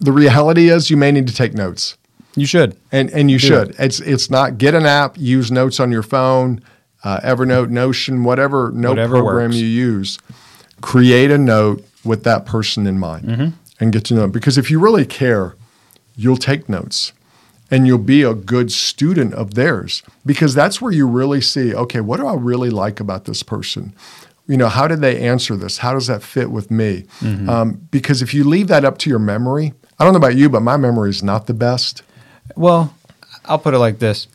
the 0.00 0.12
reality 0.12 0.68
is 0.68 0.90
you 0.90 0.96
may 0.96 1.12
need 1.12 1.26
to 1.28 1.34
take 1.34 1.54
notes. 1.54 1.96
You 2.36 2.46
should. 2.46 2.76
And 2.90 3.10
and 3.10 3.30
you 3.30 3.38
Do 3.38 3.46
should. 3.46 3.76
It's 3.78 4.00
it's 4.00 4.30
not 4.30 4.58
get 4.58 4.74
an 4.74 4.86
app, 4.86 5.16
use 5.18 5.50
notes 5.50 5.80
on 5.80 5.92
your 5.92 6.02
phone, 6.02 6.62
uh, 7.04 7.20
Evernote, 7.20 7.70
Notion, 7.70 8.24
whatever 8.24 8.70
note 8.74 8.90
Whatever 8.90 9.16
program 9.18 9.50
works. 9.50 9.56
you 9.56 9.66
use. 9.66 10.18
Create 10.80 11.30
a 11.30 11.38
note 11.38 11.84
with 12.04 12.24
that 12.24 12.44
person 12.46 12.86
in 12.86 12.98
mind 12.98 13.24
Mm-hmm. 13.28 13.48
and 13.80 13.92
get 13.92 14.04
to 14.06 14.14
know. 14.14 14.22
Them. 14.22 14.30
Because 14.32 14.58
if 14.58 14.70
you 14.70 14.80
really 14.80 15.04
care, 15.06 15.54
you'll 16.16 16.36
take 16.36 16.68
notes 16.68 17.12
and 17.70 17.86
you'll 17.86 17.98
be 17.98 18.22
a 18.22 18.34
good 18.34 18.70
student 18.72 19.32
of 19.34 19.54
theirs 19.54 20.02
because 20.26 20.54
that's 20.54 20.80
where 20.82 20.92
you 20.92 21.06
really 21.06 21.40
see 21.40 21.74
okay 21.74 22.00
what 22.02 22.18
do 22.20 22.26
i 22.26 22.34
really 22.34 22.68
like 22.68 23.00
about 23.00 23.24
this 23.24 23.42
person 23.42 23.94
you 24.46 24.56
know 24.56 24.68
how 24.68 24.86
did 24.88 25.00
they 25.00 25.20
answer 25.20 25.56
this 25.56 25.78
how 25.78 25.92
does 25.92 26.06
that 26.08 26.22
fit 26.22 26.50
with 26.50 26.70
me 26.70 27.04
um, 27.48 27.80
because 27.90 28.22
if 28.22 28.34
you 28.34 28.44
leave 28.44 28.68
that 28.68 28.84
up 28.84 28.98
to 28.98 29.08
your 29.10 29.18
memory 29.20 29.72
i 29.98 30.04
don't 30.04 30.12
know 30.12 30.18
about 30.18 30.34
you 30.36 30.48
but 30.50 30.60
my 30.60 30.76
memory 30.76 31.10
is 31.10 31.22
not 31.22 31.46
the 31.46 31.54
best 31.54 32.02
Well, 32.56 32.94
I'll 33.44 33.58
put 33.58 33.72
it 33.74 33.78
like 33.78 33.98
this. 33.98 34.26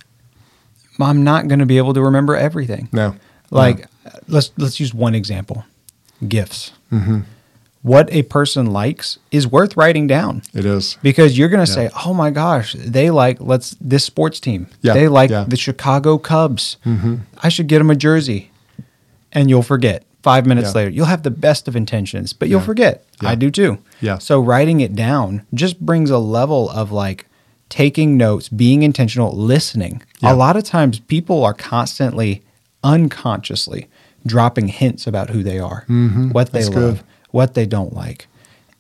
I'm 1.00 1.24
not 1.24 1.48
going 1.48 1.60
to 1.60 1.66
be 1.66 1.78
able 1.78 1.94
to 1.94 2.02
remember 2.02 2.36
everything. 2.36 2.90
no 2.92 3.16
Like 3.52 3.86
let's 4.28 4.52
let's 4.58 4.80
use 4.80 4.94
one 4.94 5.14
example. 5.16 5.66
Gifts. 6.28 6.72
Mm-hmm. 6.92 7.20
What 7.84 8.12
a 8.12 8.24
person 8.24 8.66
likes 8.74 9.20
is 9.32 9.48
worth 9.48 9.78
writing 9.78 10.08
down 10.08 10.42
it 10.54 10.66
is 10.66 10.98
because 11.04 11.38
you're 11.38 11.48
going 11.50 11.66
to 11.66 11.72
Yeah. 11.72 11.90
say, 11.90 11.90
"Oh 12.06 12.14
my 12.14 12.32
gosh, 12.32 12.76
they 12.80 13.12
like 13.12 13.38
let's 13.40 13.76
this 13.80 14.04
sports 14.04 14.40
team. 14.40 14.68
Yeah, 14.82 14.94
They 14.94 15.08
like 15.08 15.30
yeah. 15.30 15.46
the 15.48 15.58
Chicago 15.58 16.18
Cubs. 16.18 16.78
Mm-hmm. 16.86 17.16
I 17.44 17.50
should 17.50 17.68
get 17.68 17.78
them 17.80 17.90
a 17.92 17.96
jersey." 17.96 18.50
And 19.32 19.50
you'll 19.50 19.64
forget. 19.64 20.04
5 20.24 20.46
minutes 20.46 20.70
Yeah. 20.70 20.74
later, 20.74 20.90
you'll 20.90 21.06
have 21.06 21.24
the 21.24 21.32
best 21.32 21.68
of 21.68 21.76
intentions, 21.76 22.34
but 22.34 22.50
you'll 22.50 22.60
Yeah. 22.60 22.66
forget. 22.66 23.06
Yeah. 23.22 23.30
I 23.30 23.36
do 23.36 23.50
too. 23.50 23.78
Yeah. 24.02 24.18
So 24.18 24.42
writing 24.42 24.82
it 24.82 24.94
down 24.96 25.44
just 25.54 25.80
brings 25.80 26.10
a 26.10 26.18
level 26.18 26.70
of 26.70 26.92
like 26.92 27.28
taking 27.70 28.18
notes, 28.18 28.50
being 28.50 28.84
intentional, 28.84 29.32
listening. 29.36 30.02
A 30.24 30.36
lot 30.36 30.58
of 30.58 30.64
times 30.64 31.00
people 31.00 31.44
are 31.46 31.54
constantly 31.54 32.42
unconsciously 32.84 33.88
dropping 34.26 34.68
hints 34.68 35.08
about 35.08 35.30
who 35.30 35.44
they 35.44 35.60
are, 35.60 35.86
what 35.88 35.88
they 35.88 35.94
Mm-hmm. 35.94 36.32
That's 36.32 36.70
love, 36.70 36.74
good. 36.98 37.04
what 37.32 37.54
they 37.54 37.66
don't 37.66 37.94
like. 37.94 38.28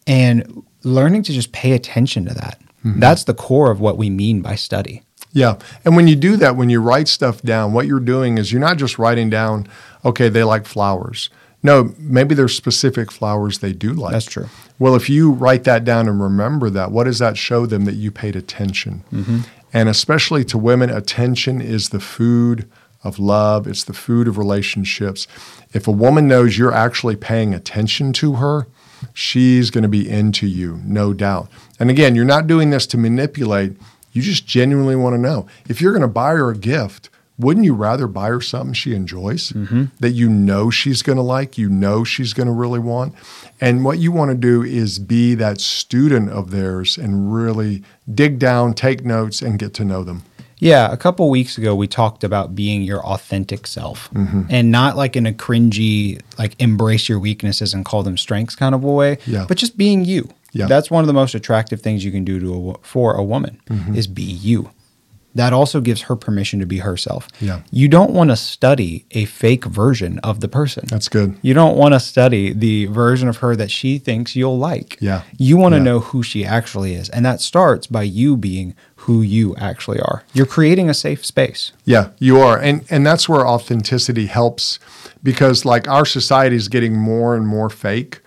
And 0.05 0.63
learning 0.83 1.23
to 1.23 1.33
just 1.33 1.51
pay 1.51 1.71
attention 1.73 2.25
to 2.25 2.33
that. 2.33 2.59
Mm-hmm. 2.85 2.99
That's 2.99 3.23
the 3.25 3.33
core 3.33 3.71
of 3.71 3.79
what 3.79 3.97
we 3.97 4.09
mean 4.09 4.41
by 4.41 4.55
study. 4.55 5.03
Yeah. 5.33 5.57
And 5.85 5.95
when 5.95 6.07
you 6.07 6.15
do 6.15 6.37
that, 6.37 6.55
when 6.55 6.69
you 6.69 6.81
write 6.81 7.07
stuff 7.07 7.41
down, 7.41 7.73
what 7.73 7.85
you're 7.85 7.99
doing 7.99 8.37
is 8.37 8.51
you're 8.51 8.61
not 8.61 8.77
just 8.77 8.97
writing 8.97 9.29
down, 9.29 9.67
okay, 10.03 10.29
they 10.29 10.43
like 10.43 10.65
flowers. 10.65 11.29
No, 11.63 11.93
maybe 11.97 12.35
there's 12.35 12.55
specific 12.55 13.11
flowers 13.11 13.59
they 13.59 13.73
do 13.73 13.93
like. 13.93 14.13
That's 14.13 14.25
true. 14.25 14.47
Well, 14.79 14.95
if 14.95 15.09
you 15.09 15.31
write 15.31 15.63
that 15.65 15.83
down 15.83 16.07
and 16.07 16.21
remember 16.21 16.69
that, 16.69 16.91
what 16.91 17.05
does 17.05 17.19
that 17.19 17.37
show 17.37 17.65
them 17.65 17.85
that 17.85 17.95
you 17.95 18.11
paid 18.11 18.35
attention? 18.35 19.03
Mm-hmm. 19.11 19.39
And 19.73 19.89
especially 19.89 20.45
to 20.45 20.57
women, 20.57 20.89
attention 20.89 21.61
is 21.61 21.89
the 21.89 21.99
food 21.99 22.69
of 23.03 23.19
love, 23.19 23.67
it's 23.67 23.83
the 23.83 23.93
food 23.93 24.27
of 24.27 24.37
relationships. 24.37 25.27
If 25.73 25.87
a 25.87 25.91
woman 25.91 26.27
knows 26.27 26.57
you're 26.57 26.73
actually 26.73 27.15
paying 27.15 27.53
attention 27.53 28.13
to 28.13 28.33
her, 28.35 28.67
she's 29.13 29.69
going 29.69 29.83
to 29.83 29.89
be 29.89 30.07
into 30.09 30.47
you, 30.47 30.81
no 30.83 31.13
doubt. 31.13 31.49
And 31.79 31.89
again, 31.89 32.15
you're 32.15 32.25
not 32.25 32.47
doing 32.47 32.69
this 32.69 32.87
to 32.87 32.97
manipulate, 32.97 33.77
you 34.13 34.21
just 34.21 34.47
genuinely 34.47 34.95
want 34.95 35.13
to 35.15 35.17
know. 35.21 35.47
If 35.69 35.81
you're 35.81 35.91
going 35.91 36.01
to 36.01 36.07
buy 36.07 36.31
her 36.33 36.49
a 36.49 36.57
gift, 36.57 37.09
wouldn't 37.39 37.65
you 37.67 37.75
rather 37.75 38.07
buy 38.07 38.29
her 38.29 38.41
something 38.41 38.73
she 38.73 38.95
enjoys 38.95 39.49
that 39.99 40.11
you 40.13 40.27
know 40.27 40.71
she's 40.71 41.03
going 41.03 41.17
to 41.17 41.21
like, 41.21 41.55
you 41.57 41.69
know 41.69 42.03
she's 42.03 42.33
going 42.33 42.47
to 42.47 42.53
really 42.53 42.79
want? 42.79 43.13
And 43.61 43.85
what 43.85 43.99
you 43.99 44.11
want 44.11 44.31
to 44.31 44.35
do 44.37 44.63
is 44.63 44.97
be 44.97 45.35
that 45.35 45.61
student 45.61 46.29
of 46.31 46.49
theirs 46.49 46.97
and 46.97 47.31
really 47.33 47.83
dig 48.11 48.39
down, 48.39 48.73
take 48.73 49.05
notes, 49.05 49.41
and 49.43 49.59
get 49.59 49.75
to 49.75 49.85
know 49.85 50.03
them. 50.03 50.23
Yeah, 50.59 50.91
a 50.91 50.97
couple 50.97 51.29
weeks 51.29 51.59
ago 51.59 51.75
we 51.75 51.85
talked 51.87 52.23
about 52.23 52.55
being 52.55 52.81
your 52.81 53.05
authentic 53.05 53.67
self 53.67 54.09
Mm-hmm. 54.15 54.41
and 54.49 54.71
not 54.71 54.97
like 54.97 55.15
in 55.15 55.27
a 55.27 55.31
cringy 55.31 56.19
like 56.39 56.55
embrace 56.59 57.07
your 57.07 57.19
weaknesses 57.19 57.75
and 57.75 57.85
call 57.85 58.01
them 58.01 58.17
strengths 58.17 58.55
kind 58.55 58.73
of 58.73 58.83
a 58.83 58.91
way, 58.91 59.19
Yeah. 59.27 59.45
but 59.47 59.57
just 59.57 59.77
being 59.77 60.03
you. 60.05 60.27
Yeah. 60.53 60.67
That's 60.67 60.89
one 60.89 61.03
of 61.03 61.07
the 61.07 61.13
most 61.13 61.35
attractive 61.35 61.81
things 61.81 62.03
you 62.05 62.11
can 62.11 62.23
do 62.23 62.39
to 62.39 62.71
a, 62.71 62.77
for 62.81 63.13
a 63.15 63.23
woman 63.23 63.59
Mm-hmm. 63.69 63.95
is 63.95 64.07
be 64.07 64.23
you. 64.23 64.71
That 65.35 65.53
also 65.53 65.81
gives 65.81 66.01
her 66.03 66.15
permission 66.15 66.59
to 66.61 66.65
be 66.65 66.79
herself. 66.79 67.27
Yeah. 67.39 67.61
You 67.69 67.87
don't 67.87 68.09
want 68.11 68.31
to 68.31 68.35
study 68.35 69.05
a 69.11 69.25
fake 69.25 69.65
version 69.65 70.17
of 70.23 70.39
the 70.39 70.47
person. 70.47 70.85
That's 70.87 71.09
good. 71.09 71.37
You 71.43 71.53
don't 71.53 71.77
want 71.77 71.93
to 71.93 71.99
study 71.99 72.53
the 72.53 72.85
version 72.87 73.27
of 73.27 73.37
her 73.37 73.55
that 73.55 73.69
she 73.69 73.99
thinks 73.99 74.35
you'll 74.35 74.57
like. 74.57 74.97
Yeah. 74.99 75.21
You 75.37 75.57
want 75.57 75.73
to 75.73 75.77
Yeah. 75.77 75.83
know 75.83 75.99
who 75.99 76.23
she 76.23 76.43
actually 76.43 76.95
is. 76.95 77.07
And 77.09 77.23
that 77.23 77.39
starts 77.39 77.85
by 77.85 78.01
you 78.01 78.35
being 78.35 78.73
who 79.01 79.21
you 79.21 79.55
actually 79.57 79.99
are. 79.99 80.23
You're 80.33 80.47
creating 80.47 80.89
a 80.89 80.93
safe 80.95 81.23
space. 81.23 81.71
Yeah, 81.85 82.09
you 82.17 82.39
are. 82.39 82.57
And 82.57 82.83
and 82.89 83.05
that's 83.05 83.29
where 83.29 83.45
authenticity 83.45 84.25
helps 84.25 84.79
because 85.21 85.65
like 85.65 85.87
our 85.87 86.05
society 86.05 86.55
is 86.55 86.67
getting 86.67 86.95
more 86.97 87.35
and 87.35 87.45
more 87.45 87.69
fake. 87.69 88.21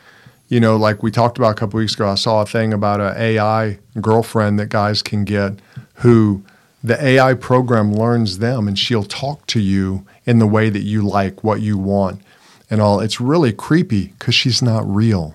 You 0.50 0.58
know, 0.58 0.76
like 0.76 1.02
we 1.02 1.12
talked 1.12 1.38
about 1.38 1.52
a 1.52 1.54
couple 1.54 1.78
weeks 1.78 1.94
ago, 1.94 2.08
I 2.08 2.16
saw 2.16 2.42
a 2.42 2.46
thing 2.46 2.72
about 2.72 3.00
an 3.00 3.16
AI 3.16 3.78
girlfriend 4.00 4.58
that 4.58 4.68
guys 4.68 5.00
can 5.00 5.24
get 5.24 5.54
who 5.94 6.42
the 6.82 7.02
AI 7.02 7.34
program 7.34 7.92
learns 7.92 8.38
them 8.38 8.66
and 8.66 8.76
she'll 8.76 9.04
talk 9.04 9.46
to 9.46 9.60
you 9.60 10.04
in 10.24 10.40
the 10.40 10.48
way 10.48 10.68
that 10.68 10.82
you 10.82 11.02
like, 11.02 11.44
what 11.44 11.60
you 11.60 11.78
want, 11.78 12.20
and 12.68 12.80
all. 12.80 12.98
It's 12.98 13.20
really 13.20 13.52
creepy 13.52 14.08
because 14.08 14.34
she's 14.34 14.60
not 14.60 14.84
real. 14.86 15.34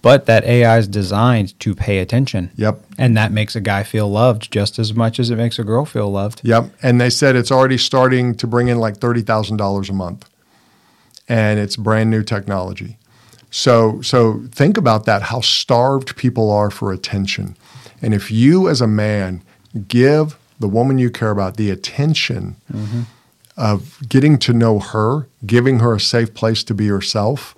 But 0.00 0.26
that 0.26 0.44
AI 0.44 0.78
is 0.78 0.86
designed 0.86 1.58
to 1.60 1.74
pay 1.74 1.98
attention. 1.98 2.50
Yep. 2.56 2.84
And 2.98 3.16
that 3.16 3.32
makes 3.32 3.56
a 3.56 3.60
guy 3.60 3.82
feel 3.82 4.08
loved 4.08 4.52
just 4.52 4.78
as 4.78 4.94
much 4.94 5.18
as 5.18 5.30
it 5.30 5.36
makes 5.36 5.58
a 5.58 5.64
girl 5.64 5.84
feel 5.84 6.10
loved. 6.10 6.40
Yep. 6.44 6.70
And 6.82 7.00
they 7.00 7.10
said 7.10 7.34
it's 7.34 7.52
already 7.52 7.78
starting 7.78 8.34
to 8.36 8.46
bring 8.46 8.68
in 8.68 8.78
like 8.78 8.98
$30,000 8.98 9.88
a 9.88 9.92
month. 9.92 10.28
And 11.28 11.58
it's 11.58 11.76
brand 11.76 12.10
new 12.10 12.22
technology. 12.22 12.98
So 13.56 14.02
so 14.02 14.42
think 14.52 14.76
about 14.76 15.06
that 15.06 15.22
how 15.22 15.40
starved 15.40 16.14
people 16.14 16.50
are 16.50 16.70
for 16.70 16.92
attention. 16.92 17.56
And 18.02 18.12
if 18.12 18.30
you 18.30 18.68
as 18.68 18.82
a 18.82 18.86
man 18.86 19.42
give 19.88 20.38
the 20.60 20.68
woman 20.68 20.98
you 20.98 21.10
care 21.10 21.30
about 21.30 21.56
the 21.56 21.70
attention 21.70 22.56
mm-hmm. 22.70 23.02
of 23.56 23.98
getting 24.06 24.38
to 24.40 24.52
know 24.52 24.78
her, 24.78 25.26
giving 25.46 25.78
her 25.78 25.94
a 25.94 26.00
safe 26.00 26.34
place 26.34 26.62
to 26.64 26.74
be 26.74 26.88
herself, 26.88 27.54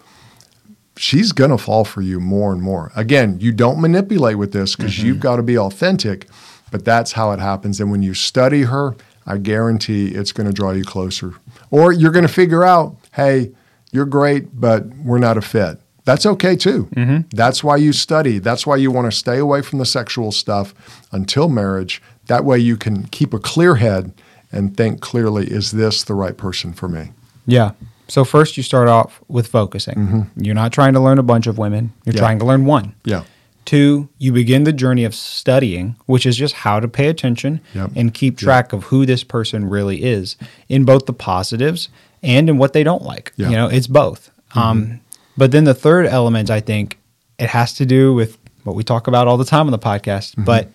she's 0.96 1.32
going 1.32 1.50
to 1.50 1.58
fall 1.58 1.84
for 1.84 2.00
you 2.00 2.20
more 2.20 2.52
and 2.52 2.62
more. 2.62 2.92
Again, 2.94 3.40
you 3.40 3.50
don't 3.50 3.80
manipulate 3.80 4.38
with 4.38 4.52
this 4.52 4.76
because 4.76 4.94
mm-hmm. 4.94 5.06
you've 5.06 5.20
got 5.20 5.36
to 5.36 5.42
be 5.42 5.58
authentic, 5.58 6.28
but 6.70 6.84
that's 6.84 7.10
how 7.10 7.32
it 7.32 7.40
happens. 7.40 7.80
And 7.80 7.90
when 7.90 8.04
you 8.04 8.14
study 8.14 8.62
her, 8.62 8.94
I 9.26 9.38
guarantee 9.38 10.14
it's 10.14 10.30
going 10.30 10.46
to 10.46 10.52
draw 10.52 10.70
you 10.70 10.84
closer. 10.84 11.34
Or 11.72 11.92
you're 11.92 12.12
going 12.12 12.26
to 12.26 12.32
figure 12.32 12.62
out, 12.62 12.96
hey, 13.14 13.50
you're 13.90 14.06
great, 14.06 14.60
but 14.60 14.86
we're 14.98 15.18
not 15.18 15.36
a 15.36 15.42
fit. 15.42 15.80
That's 16.08 16.24
okay 16.24 16.56
too. 16.56 16.88
That's 17.30 17.62
why 17.62 17.76
you 17.76 17.92
study. 17.92 18.38
That's 18.38 18.66
why 18.66 18.76
you 18.76 18.90
want 18.90 19.12
to 19.12 19.16
stay 19.16 19.36
away 19.38 19.60
from 19.60 19.78
the 19.78 19.84
sexual 19.84 20.32
stuff 20.32 20.72
until 21.12 21.50
marriage. 21.50 22.00
That 22.28 22.46
way 22.46 22.58
you 22.58 22.78
can 22.78 23.04
keep 23.08 23.34
a 23.34 23.38
clear 23.38 23.74
head 23.74 24.12
and 24.50 24.74
think 24.74 25.02
clearly 25.02 25.46
is 25.48 25.72
this 25.72 26.02
the 26.02 26.14
right 26.14 26.34
person 26.36 26.72
for 26.72 26.88
me? 26.88 27.10
Yeah. 27.46 27.72
So 28.08 28.24
first 28.24 28.56
you 28.56 28.62
start 28.62 28.88
off 28.88 29.20
with 29.28 29.48
focusing. 29.48 30.30
You're 30.34 30.54
not 30.54 30.72
trying 30.72 30.94
to 30.94 31.00
learn 31.00 31.18
a 31.18 31.22
bunch 31.22 31.46
of 31.46 31.58
women. 31.58 31.92
You're 32.06 32.14
Yeah. 32.14 32.20
trying 32.22 32.38
to 32.38 32.46
learn 32.46 32.64
one. 32.64 32.94
Yeah. 33.04 33.24
Two, 33.66 34.08
you 34.16 34.32
begin 34.32 34.64
the 34.64 34.72
journey 34.72 35.04
of 35.04 35.14
studying, 35.14 35.94
which 36.06 36.24
is 36.24 36.38
just 36.38 36.54
how 36.64 36.80
to 36.80 36.88
pay 36.88 37.08
attention 37.08 37.60
Yep. 37.74 37.90
and 37.96 38.14
keep 38.14 38.38
track 38.38 38.72
of 38.72 38.84
who 38.84 39.04
this 39.04 39.22
person 39.24 39.68
really 39.68 40.02
is 40.04 40.36
in 40.70 40.84
both 40.86 41.04
the 41.04 41.12
positives 41.12 41.90
and 42.22 42.48
in 42.48 42.56
what 42.56 42.72
they 42.72 42.82
don't 42.82 43.02
like. 43.02 43.32
Mm-hmm. 43.36 43.50
You 43.50 43.56
know, 43.58 43.66
it's 43.68 43.86
both. 43.86 44.30
Um, 44.54 45.00
but 45.38 45.52
then 45.52 45.64
the 45.64 45.74
third 45.74 46.04
element, 46.06 46.50
I 46.50 46.60
think, 46.60 46.98
it 47.38 47.48
has 47.50 47.72
to 47.74 47.86
do 47.86 48.12
with 48.12 48.36
what 48.64 48.74
we 48.76 48.82
talk 48.84 49.06
about 49.06 49.28
all 49.28 49.36
the 49.38 49.44
time 49.44 49.66
on 49.66 49.70
the 49.72 49.78
podcast, 49.78 50.32
Mm-hmm. 50.32 50.44
but 50.44 50.68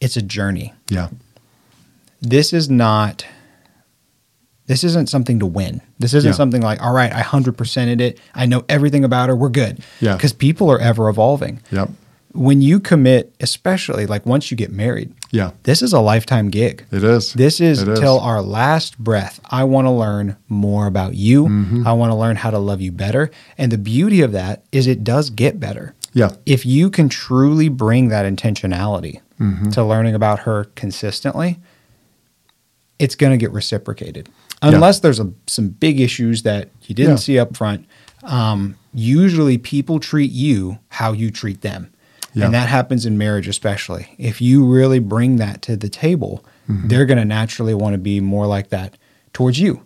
it's 0.00 0.16
a 0.16 0.22
journey. 0.22 0.72
Yeah. 0.90 1.08
This 2.20 2.52
is 2.52 2.68
not. 2.68 3.24
This 4.66 4.82
isn't 4.82 5.08
something 5.10 5.38
to 5.40 5.46
win. 5.46 5.82
This 5.98 6.14
isn't 6.14 6.30
Yeah. 6.30 6.34
something 6.36 6.62
like, 6.62 6.80
all 6.82 6.92
right, 6.94 7.12
I 7.12 7.20
100%ed 7.22 8.00
it. 8.00 8.18
I 8.34 8.46
know 8.46 8.64
everything 8.68 9.04
about 9.04 9.28
her. 9.28 9.36
We're 9.36 9.50
good. 9.50 9.80
Yeah. 10.00 10.14
Because 10.16 10.32
people 10.32 10.70
are 10.72 10.78
ever 10.80 11.08
evolving 11.10 11.60
Yep. 11.70 11.90
When 12.34 12.60
you 12.60 12.80
commit, 12.80 13.32
especially 13.40 14.06
like 14.06 14.26
once 14.26 14.50
you 14.50 14.56
get 14.56 14.72
married, 14.72 15.12
Yeah. 15.30 15.52
this 15.62 15.82
is 15.82 15.92
a 15.92 16.00
lifetime 16.00 16.50
gig. 16.50 16.84
It 16.90 17.04
is. 17.04 17.32
This 17.32 17.60
is 17.60 17.82
is. 17.82 17.98
till 18.00 18.18
our 18.20 18.42
last 18.42 18.98
breath. 18.98 19.40
I 19.50 19.64
want 19.64 19.86
to 19.86 19.90
learn 19.90 20.36
more 20.48 20.86
about 20.86 21.14
you. 21.14 21.44
Mm-hmm. 21.44 21.86
I 21.86 21.92
want 21.92 22.10
to 22.10 22.16
learn 22.16 22.36
how 22.36 22.50
to 22.50 22.58
love 22.58 22.80
you 22.80 22.90
better. 22.92 23.30
And 23.56 23.70
the 23.70 23.78
beauty 23.78 24.20
of 24.20 24.32
that 24.32 24.64
is 24.72 24.86
it 24.86 25.04
does 25.04 25.30
get 25.30 25.60
better. 25.60 25.94
Yeah. 26.12 26.32
If 26.44 26.66
you 26.66 26.90
can 26.90 27.08
truly 27.08 27.68
bring 27.68 28.08
that 28.08 28.26
intentionality 28.26 29.20
Mm-hmm. 29.40 29.70
to 29.70 29.84
learning 29.84 30.14
about 30.14 30.40
her 30.40 30.66
consistently, 30.76 31.58
it's 33.00 33.16
going 33.16 33.32
to 33.32 33.36
get 33.36 33.50
reciprocated. 33.50 34.28
Yeah. 34.62 34.70
Unless 34.70 35.00
there's 35.00 35.18
a, 35.20 35.32
some 35.48 35.68
big 35.70 36.00
issues 36.00 36.44
that 36.44 36.68
you 36.82 36.94
didn't 36.94 37.12
Yeah. 37.12 37.16
see 37.16 37.38
up 37.40 37.56
front, 37.56 37.86
um, 38.22 38.76
usually 38.94 39.58
people 39.58 39.98
treat 39.98 40.30
you 40.30 40.78
how 40.88 41.12
you 41.12 41.30
treat 41.32 41.62
them. 41.62 41.90
Yeah. 42.34 42.46
And 42.46 42.54
that 42.54 42.68
happens 42.68 43.06
in 43.06 43.16
marriage, 43.16 43.48
especially. 43.48 44.14
If 44.18 44.40
you 44.40 44.66
really 44.66 44.98
bring 44.98 45.36
that 45.36 45.62
to 45.62 45.76
the 45.76 45.88
table, 45.88 46.44
Mm-hmm. 46.68 46.88
they're 46.88 47.04
going 47.04 47.18
to 47.18 47.26
naturally 47.26 47.74
want 47.74 47.92
to 47.92 47.98
be 47.98 48.20
more 48.20 48.46
like 48.46 48.70
that 48.70 48.96
towards 49.34 49.60
you. 49.60 49.82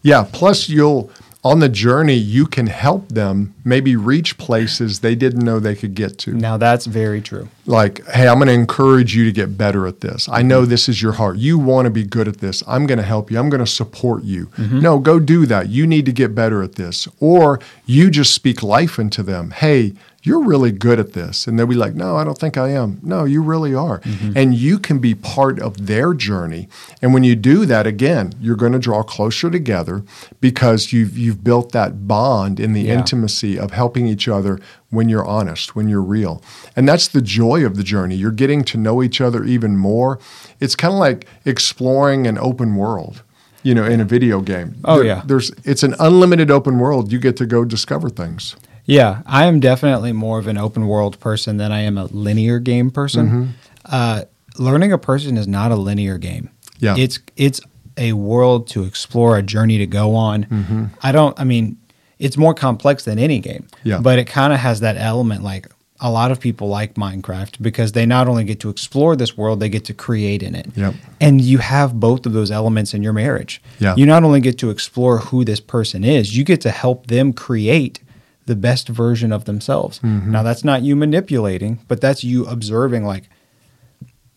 Yeah. 0.00 0.26
Plus, 0.32 0.66
you'll 0.70 1.10
on 1.44 1.58
the 1.58 1.68
journey 1.68 2.14
you 2.14 2.46
can 2.46 2.68
help 2.68 3.06
them 3.10 3.52
maybe 3.64 3.96
reach 3.96 4.38
places 4.38 5.00
they 5.00 5.14
didn't 5.14 5.44
know 5.44 5.58
they 5.60 5.74
could 5.74 5.94
get 5.94 6.16
to. 6.16 6.32
Now, 6.32 6.56
that's 6.56 6.86
very 6.86 7.20
true. 7.20 7.48
Like, 7.66 8.02
hey, 8.06 8.28
I'm 8.28 8.36
going 8.38 8.46
to 8.48 8.54
encourage 8.54 9.14
you 9.14 9.24
to 9.26 9.32
get 9.32 9.58
better 9.58 9.86
at 9.86 10.00
this. 10.00 10.26
I 10.30 10.40
know 10.40 10.64
this 10.64 10.88
is 10.88 11.02
your 11.02 11.12
heart. 11.12 11.36
You 11.36 11.58
want 11.58 11.84
to 11.84 11.90
be 11.90 12.04
good 12.04 12.28
at 12.28 12.38
this. 12.38 12.62
I'm 12.66 12.86
going 12.86 12.98
to 12.98 13.04
help 13.04 13.30
you. 13.30 13.38
I'm 13.38 13.50
going 13.50 13.62
to 13.64 13.70
support 13.70 14.22
you. 14.24 14.50
No, 14.56 14.98
go 15.00 15.18
do 15.20 15.44
that. 15.46 15.68
You 15.68 15.86
need 15.86 16.06
to 16.06 16.12
get 16.12 16.34
better 16.34 16.62
at 16.62 16.76
this. 16.76 17.06
Or 17.20 17.60
you 17.84 18.10
just 18.10 18.32
speak 18.34 18.62
life 18.62 18.98
into 18.98 19.22
them. 19.22 19.50
Hey, 19.50 19.92
you're 20.24 20.42
really 20.44 20.70
good 20.70 21.00
at 21.00 21.14
this. 21.14 21.46
And 21.46 21.58
they'll 21.58 21.66
be 21.66 21.74
like, 21.74 21.94
no, 21.94 22.16
I 22.16 22.22
don't 22.24 22.38
think 22.38 22.56
I 22.56 22.68
am. 22.70 23.00
No, 23.02 23.24
you 23.24 23.42
really 23.42 23.74
are. 23.74 23.98
Mm-hmm. 24.00 24.32
And 24.36 24.54
you 24.54 24.78
can 24.78 24.98
be 25.00 25.14
part 25.14 25.58
of 25.60 25.86
their 25.86 26.14
journey. 26.14 26.68
And 27.02 27.12
when 27.12 27.24
you 27.24 27.34
do 27.34 27.66
that, 27.66 27.86
again, 27.86 28.32
you're 28.40 28.54
going 28.56 28.72
to 28.72 28.78
draw 28.78 29.02
closer 29.02 29.50
together 29.50 30.04
because 30.40 30.92
you've, 30.92 31.18
you've 31.18 31.42
built 31.42 31.72
that 31.72 32.06
bond 32.06 32.60
in 32.60 32.72
the 32.72 32.82
Yeah. 32.82 32.94
intimacy 32.98 33.58
of 33.58 33.72
helping 33.72 34.06
each 34.06 34.28
other 34.28 34.60
when 34.90 35.08
you're 35.08 35.24
honest, 35.24 35.74
when 35.74 35.88
you're 35.88 36.00
real. 36.02 36.40
And 36.76 36.88
that's 36.88 37.08
the 37.08 37.22
joy 37.22 37.64
of 37.66 37.76
the 37.76 37.82
journey. 37.82 38.14
You're 38.14 38.30
getting 38.30 38.62
to 38.64 38.78
know 38.78 39.02
each 39.02 39.20
other 39.20 39.42
even 39.44 39.76
more. 39.76 40.18
It's 40.60 40.76
kind 40.76 40.92
of 40.94 41.00
like 41.00 41.26
exploring 41.44 42.26
an 42.26 42.38
open 42.38 42.76
world. 42.76 43.22
You 43.64 43.76
know, 43.76 43.84
in 43.84 44.00
a 44.00 44.04
video 44.04 44.40
game. 44.40 44.74
Oh, 44.84 44.96
There- 44.96 45.04
yeah. 45.06 45.22
There's 45.24 45.52
it's 45.64 45.84
an 45.84 45.94
unlimited 46.00 46.50
open 46.50 46.80
world. 46.80 47.12
You 47.12 47.20
get 47.20 47.36
to 47.36 47.46
go 47.46 47.64
discover 47.64 48.10
things. 48.10 48.56
Yeah, 48.84 49.22
I 49.26 49.46
am 49.46 49.60
definitely 49.60 50.12
more 50.12 50.38
of 50.38 50.46
an 50.46 50.58
open 50.58 50.86
world 50.88 51.20
person 51.20 51.56
than 51.56 51.72
I 51.72 51.80
am 51.80 51.96
a 51.96 52.06
linear 52.06 52.58
game 52.58 52.90
person. 52.90 53.28
Mm-hmm. 53.28 53.50
Uh, 53.84 54.22
learning 54.58 54.92
a 54.92 54.98
person 54.98 55.36
is 55.36 55.46
not 55.46 55.70
a 55.70 55.76
linear 55.76 56.18
game. 56.18 56.50
Yeah. 56.78 56.96
it's 56.98 57.20
it's 57.36 57.60
a 57.96 58.12
world 58.14 58.66
to 58.68 58.82
explore, 58.84 59.38
a 59.38 59.42
journey 59.42 59.78
to 59.78 59.86
go 59.86 60.14
on. 60.14 60.44
Mm-hmm. 60.44 60.84
I 61.02 61.12
don't. 61.12 61.38
I 61.38 61.44
mean, 61.44 61.76
it's 62.18 62.36
more 62.36 62.54
complex 62.54 63.04
than 63.04 63.18
any 63.18 63.38
game. 63.38 63.68
Yeah. 63.84 64.00
but 64.00 64.18
it 64.18 64.26
kind 64.26 64.52
of 64.52 64.58
has 64.58 64.80
that 64.80 64.96
element. 64.96 65.42
Like 65.44 65.68
a 66.00 66.10
lot 66.10 66.32
of 66.32 66.40
people 66.40 66.68
like 66.68 66.94
Minecraft 66.94 67.62
because 67.62 67.92
they 67.92 68.04
not 68.04 68.26
only 68.26 68.42
get 68.42 68.58
to 68.60 68.68
explore 68.68 69.14
this 69.14 69.36
world, 69.36 69.60
they 69.60 69.68
get 69.68 69.84
to 69.86 69.94
create 69.94 70.42
in 70.42 70.56
it. 70.56 70.66
Yep. 70.74 70.94
And 71.20 71.40
you 71.40 71.58
have 71.58 72.00
both 72.00 72.26
of 72.26 72.32
those 72.32 72.50
elements 72.50 72.92
in 72.92 73.02
your 73.02 73.12
marriage. 73.12 73.62
Yeah. 73.78 73.94
You 73.96 74.06
not 74.06 74.24
only 74.24 74.40
get 74.40 74.58
to 74.58 74.70
explore 74.70 75.18
who 75.18 75.44
this 75.44 75.60
person 75.60 76.02
is, 76.02 76.36
you 76.36 76.42
get 76.42 76.60
to 76.62 76.70
help 76.70 77.06
them 77.06 77.32
create 77.32 78.00
the 78.46 78.56
best 78.56 78.88
version 78.88 79.32
of 79.32 79.44
themselves. 79.44 79.98
Mm-hmm. 80.00 80.32
Now, 80.32 80.42
that's 80.42 80.64
not 80.64 80.82
you 80.82 80.96
manipulating, 80.96 81.78
but 81.88 82.00
that's 82.00 82.24
you 82.24 82.44
observing, 82.46 83.04
like, 83.04 83.28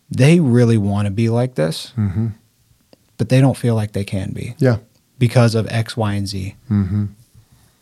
they 0.10 0.40
really 0.40 0.78
want 0.78 1.06
to 1.08 1.12
be 1.12 1.30
like 1.30 1.56
this, 1.56 1.92
Mm-hmm. 1.98 2.28
but 3.18 3.30
they 3.30 3.42
don't 3.42 3.58
feel 3.58 3.76
like 3.76 3.94
they 3.94 4.04
can 4.04 4.32
be 4.32 4.56
Yeah. 4.60 4.78
because 5.18 5.56
of 5.56 5.68
X, 5.70 5.98
Y, 5.98 6.14
and 6.14 6.28
Z. 6.28 6.56
Mm-hmm. 6.70 7.06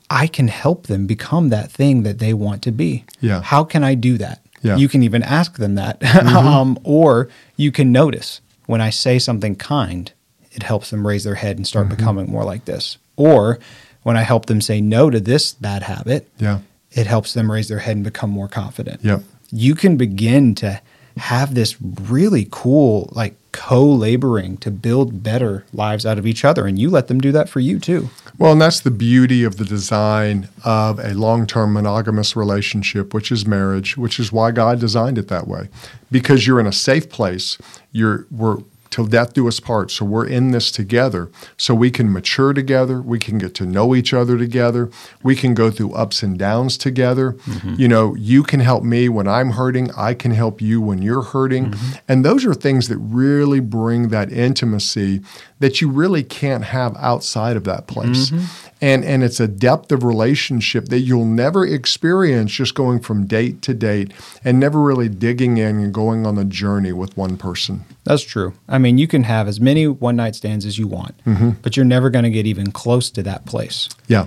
I 0.09 0.27
can 0.27 0.47
help 0.47 0.87
them 0.87 1.07
become 1.07 1.49
that 1.49 1.71
thing 1.71 2.03
that 2.03 2.19
they 2.19 2.33
want 2.33 2.61
to 2.63 2.71
be. 2.71 3.03
Yeah. 3.19 3.41
How 3.41 3.63
can 3.63 3.83
I 3.83 3.95
do 3.95 4.17
that? 4.19 4.41
Yeah. 4.61 4.71
Mm-hmm. 4.73 4.79
You 4.79 4.87
can 4.89 5.03
even 5.03 5.23
ask 5.23 5.57
them 5.57 5.75
that. 5.75 6.03
um, 6.25 6.77
or 6.83 7.29
you 7.57 7.71
can 7.71 7.91
notice 7.91 8.39
when 8.67 8.79
I 8.79 8.91
say 8.91 9.19
something 9.19 9.55
kind, 9.55 10.11
it 10.51 10.63
helps 10.63 10.89
them 10.91 11.05
raise 11.05 11.23
their 11.25 11.35
head 11.35 11.57
and 11.57 11.67
start 11.67 11.87
Mm-hmm. 11.87 11.95
becoming 11.97 12.31
more 12.31 12.43
like 12.45 12.65
this. 12.65 12.97
Or 13.17 13.59
when 14.03 14.17
I 14.17 14.21
help 14.21 14.45
them 14.45 14.61
say 14.61 14.81
no 14.81 15.09
to 15.09 15.19
this 15.19 15.53
bad 15.53 15.83
habit, 15.83 16.29
Yeah. 16.39 16.59
it 16.91 17.07
helps 17.07 17.33
them 17.33 17.51
raise 17.51 17.67
their 17.67 17.79
head 17.79 17.95
and 17.95 18.03
become 18.03 18.29
more 18.29 18.47
confident. 18.47 18.99
Yep. 19.03 19.23
You 19.51 19.75
can 19.75 19.97
begin 19.97 20.55
to 20.55 20.79
have 21.17 21.53
this 21.53 21.75
really 21.81 22.47
cool, 22.51 23.09
like 23.15 23.35
co 23.51 23.85
laboring 23.85 24.57
to 24.57 24.71
build 24.71 25.21
better 25.21 25.63
lives 25.71 26.07
out 26.07 26.17
of 26.17 26.25
each 26.25 26.43
other. 26.43 26.65
And 26.65 26.79
you 26.79 26.89
let 26.89 27.07
them 27.07 27.21
do 27.21 27.31
that 27.33 27.47
for 27.49 27.59
you 27.59 27.77
too. 27.79 28.09
Well, 28.39 28.53
and 28.53 28.59
that's 28.61 28.79
the 28.79 28.89
beauty 28.89 29.43
of 29.43 29.57
the 29.57 29.63
design 29.65 30.49
of 30.65 30.97
a 30.97 31.13
long 31.13 31.45
term 31.45 31.71
monogamous 31.73 32.35
relationship, 32.35 33.13
which 33.13 33.31
is 33.31 33.45
marriage, 33.45 33.95
which 33.95 34.19
is 34.19 34.31
why 34.31 34.49
God 34.51 34.79
designed 34.79 35.19
it 35.19 35.27
that 35.27 35.47
way. 35.47 35.69
Because 36.11 36.47
you're 36.47 36.59
in 36.59 36.65
a 36.65 36.71
safe 36.73 37.09
place, 37.09 37.59
you're 37.91 38.25
we're 38.31 38.57
till 38.93 39.05
death 39.07 39.33
do 39.33 39.47
us 39.47 39.59
part. 39.59 39.89
So 39.89 40.05
we're 40.05 40.27
in 40.27 40.51
this 40.51 40.71
together. 40.71 41.31
So 41.57 41.73
we 41.73 41.89
can 41.89 42.13
mature 42.13 42.53
together, 42.53 43.01
we 43.01 43.17
can 43.17 43.39
get 43.39 43.55
to 43.55 43.65
know 43.65 43.95
each 43.95 44.13
other 44.13 44.37
together, 44.37 44.91
we 45.23 45.35
can 45.35 45.55
go 45.55 45.71
through 45.71 45.93
ups 45.93 46.21
and 46.21 46.37
downs 46.37 46.77
together. 46.77 47.33
Mm-hmm. 47.33 47.73
You 47.79 47.87
know, 47.87 48.13
you 48.13 48.43
can 48.43 48.59
help 48.59 48.83
me 48.83 49.09
when 49.09 49.27
I'm 49.27 49.49
hurting, 49.49 49.89
I 49.97 50.13
can 50.13 50.29
help 50.29 50.61
you 50.61 50.79
when 50.79 51.01
you're 51.01 51.23
hurting. 51.23 51.71
Mm-hmm. 51.71 51.91
And 52.07 52.23
those 52.23 52.45
are 52.45 52.53
things 52.53 52.87
that 52.89 52.99
really 52.99 53.59
bring 53.59 54.09
that 54.09 54.31
intimacy 54.31 55.21
that 55.57 55.81
you 55.81 55.89
really 55.89 56.23
can't 56.23 56.65
have 56.65 56.95
outside 56.97 57.57
of 57.57 57.63
that 57.63 57.87
place. 57.87 58.29
Mm-hmm. 58.29 58.45
And, 58.83 59.05
and 59.05 59.23
it's 59.23 59.39
a 59.39 59.47
depth 59.47 59.93
of 59.93 60.03
relationship 60.03 60.89
that 60.89 60.99
you'll 60.99 61.23
never 61.23 61.65
experience 61.65 62.51
just 62.51 62.75
going 62.75 62.99
from 62.99 63.25
date 63.25 63.61
to 63.61 63.73
date 63.73 64.11
and 64.43 64.59
never 64.59 64.81
really 64.81 65.07
digging 65.07 65.57
in 65.57 65.77
and 65.77 65.93
going 65.93 66.25
on 66.25 66.35
the 66.35 66.43
journey 66.43 66.91
with 66.91 67.15
one 67.15 67.37
person. 67.37 67.85
That's 68.03 68.23
true. 68.23 68.53
I 68.67 68.79
mean, 68.79 68.97
you 68.97 69.07
can 69.07 69.23
have 69.23 69.47
as 69.47 69.61
many 69.61 69.87
one 69.87 70.17
night 70.17 70.35
stands 70.35 70.65
as 70.65 70.77
you 70.77 70.87
want, 70.87 71.15
mm-hmm. 71.25 71.51
but 71.61 71.77
you're 71.77 71.85
never 71.85 72.09
going 72.09 72.23
to 72.23 72.29
get 72.29 72.45
even 72.45 72.71
close 72.73 73.09
to 73.11 73.23
that 73.23 73.45
place 73.45 73.87
Yeah. 74.07 74.25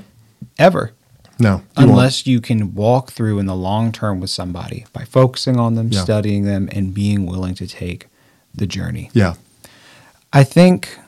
ever. 0.59 0.93
No. 1.39 1.57
you 1.57 1.61
won't. 1.77 1.91
unless 1.91 2.27
you 2.27 2.41
can 2.41 2.75
walk 2.75 3.11
through 3.13 3.39
in 3.39 3.45
the 3.45 3.55
long 3.55 3.93
term 3.93 4.21
with 4.21 4.31
somebody 4.31 4.87
by 4.95 5.05
focusing 5.05 5.61
on 5.61 5.75
them, 5.75 5.89
Yeah. 5.93 6.03
studying 6.03 6.45
them, 6.47 6.71
and 6.73 6.95
being 6.95 7.27
willing 7.27 7.55
to 7.57 7.67
take 7.67 8.09
the 8.55 8.67
journey. 8.67 9.11
Yeah. 9.13 9.35
I 10.33 10.45
think 10.45 10.99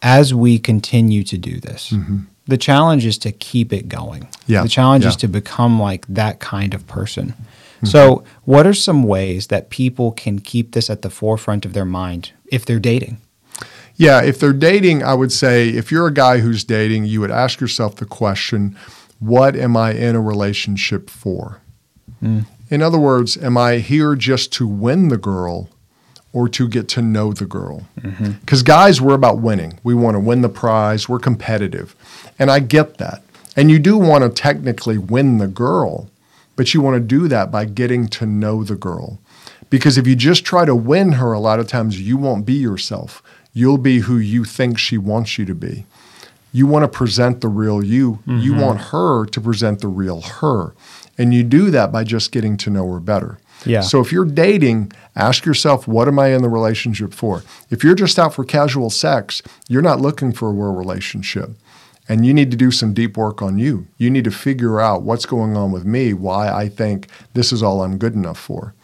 as 0.00 0.32
we 0.32 0.58
continue 0.58 1.24
to 1.24 1.36
do 1.36 1.60
this, 1.60 1.90
mm-hmm. 1.90 2.20
The 2.46 2.58
challenge 2.58 3.06
is 3.06 3.18
to 3.18 3.32
keep 3.32 3.72
it 3.72 3.88
going. 3.88 4.22
Mm-hmm. 4.22 4.52
Yeah, 4.52 4.62
The 4.62 4.68
challenge 4.68 5.04
is 5.04 5.14
yeah. 5.14 5.16
Mm-hmm. 5.16 5.20
to 5.20 5.28
become 5.28 5.80
like 5.80 6.06
that 6.08 6.40
kind 6.40 6.74
of 6.74 6.86
person. 6.86 7.34
So, 7.82 8.24
what 8.44 8.66
are 8.66 8.72
some 8.72 9.02
ways 9.02 9.48
that 9.48 9.68
people 9.68 10.10
can 10.12 10.38
keep 10.38 10.72
this 10.72 10.88
at 10.88 11.02
the 11.02 11.10
forefront 11.10 11.66
of 11.66 11.74
their 11.74 11.84
mind 11.84 12.32
if 12.46 12.64
they're 12.64 12.80
dating? 12.80 13.18
Yeah, 13.96 14.22
if 14.22 14.40
they're 14.40 14.54
dating, 14.54 15.02
I 15.02 15.12
would 15.12 15.30
say 15.30 15.68
if 15.68 15.92
you're 15.92 16.06
a 16.06 16.12
guy 16.12 16.38
who's 16.38 16.64
dating, 16.64 17.04
you 17.04 17.20
would 17.20 17.30
ask 17.30 17.60
yourself 17.60 17.96
the 17.96 18.06
question, 18.06 18.74
what 19.18 19.54
am 19.54 19.76
I 19.76 19.92
in 19.92 20.16
a 20.16 20.20
relationship 20.20 21.10
for? 21.10 21.60
In 22.22 22.80
other 22.80 22.98
words, 22.98 23.36
am 23.36 23.58
I 23.58 23.76
here 23.78 24.14
just 24.14 24.50
to 24.54 24.66
win 24.66 25.08
the 25.08 25.18
girl 25.18 25.68
or 26.34 26.48
to 26.50 26.68
get 26.68 26.88
to 26.88 27.00
know 27.00 27.32
the 27.32 27.46
girl? 27.46 27.86
Mm-hmm. 28.00 28.32
Because 28.32 28.62
guys, 28.62 29.00
we're 29.00 29.14
about 29.14 29.38
winning. 29.38 29.80
We 29.82 29.94
want 29.94 30.16
to 30.16 30.20
win 30.20 30.42
the 30.42 30.50
prize, 30.50 31.08
we're 31.08 31.18
competitive. 31.18 31.96
And 32.38 32.50
I 32.50 32.58
get 32.58 32.98
that. 32.98 33.22
And 33.56 33.70
you 33.70 33.78
do 33.78 33.96
want 33.96 34.24
to 34.24 34.30
technically 34.30 34.98
win 34.98 35.38
the 35.38 35.46
girl, 35.46 36.10
but 36.56 36.74
you 36.74 36.82
want 36.82 36.96
to 36.96 37.00
do 37.00 37.28
that 37.28 37.50
by 37.50 37.64
getting 37.64 38.08
to 38.08 38.26
know 38.26 38.64
the 38.64 38.76
girl. 38.76 39.18
Because 39.70 39.96
if 39.96 40.06
you 40.06 40.14
just 40.14 40.44
try 40.44 40.64
to 40.64 40.74
win 40.74 41.12
her, 41.12 41.32
a 41.32 41.40
lot 41.40 41.60
of 41.60 41.66
times 41.66 42.00
you 42.00 42.16
won't 42.16 42.44
be 42.44 42.54
yourself. 42.54 43.22
You'll 43.52 43.78
be 43.78 44.00
who 44.00 44.18
you 44.18 44.44
think 44.44 44.78
she 44.78 44.98
wants 44.98 45.38
you 45.38 45.44
to 45.46 45.54
be. 45.54 45.86
You 46.52 46.66
want 46.66 46.84
to 46.84 46.88
present 46.88 47.40
the 47.40 47.48
real 47.48 47.82
you. 47.82 48.20
You 48.26 48.52
mm-hmm. 48.52 48.60
want 48.60 48.80
her 48.80 49.26
to 49.26 49.40
present 49.40 49.80
the 49.80 49.88
real 49.88 50.20
her. 50.20 50.74
And 51.18 51.32
you 51.32 51.42
do 51.42 51.70
that 51.70 51.90
by 51.92 52.04
just 52.04 52.32
getting 52.32 52.56
to 52.58 52.70
know 52.70 52.92
her 52.92 53.00
better. 53.00 53.38
Yeah. 53.66 53.80
So 53.80 54.00
if 54.00 54.12
you're 54.12 54.24
dating, 54.24 54.92
ask 55.16 55.44
yourself, 55.44 55.88
what 55.88 56.08
am 56.08 56.18
I 56.18 56.28
in 56.28 56.42
the 56.42 56.48
relationship 56.48 57.12
for? 57.14 57.42
If 57.70 57.82
you're 57.82 57.94
just 57.94 58.18
out 58.18 58.34
for 58.34 58.44
casual 58.44 58.90
sex, 58.90 59.42
you're 59.68 59.82
not 59.82 60.00
looking 60.00 60.32
for 60.32 60.48
a 60.48 60.52
real 60.52 60.74
relationship. 60.74 61.50
And 62.08 62.26
you 62.26 62.34
need 62.34 62.50
to 62.50 62.56
do 62.56 62.70
some 62.70 62.92
deep 62.92 63.16
work 63.16 63.40
on 63.40 63.58
you. 63.58 63.86
You 63.96 64.10
need 64.10 64.24
to 64.24 64.30
figure 64.30 64.80
out 64.80 65.02
what's 65.02 65.24
going 65.24 65.56
on 65.56 65.72
with 65.72 65.86
me, 65.86 66.12
why 66.12 66.52
I 66.52 66.68
think 66.68 67.08
this 67.32 67.50
is 67.52 67.62
all 67.62 67.82
I'm 67.82 67.96
good 67.96 68.14
enough 68.14 68.38
for. 68.38 68.74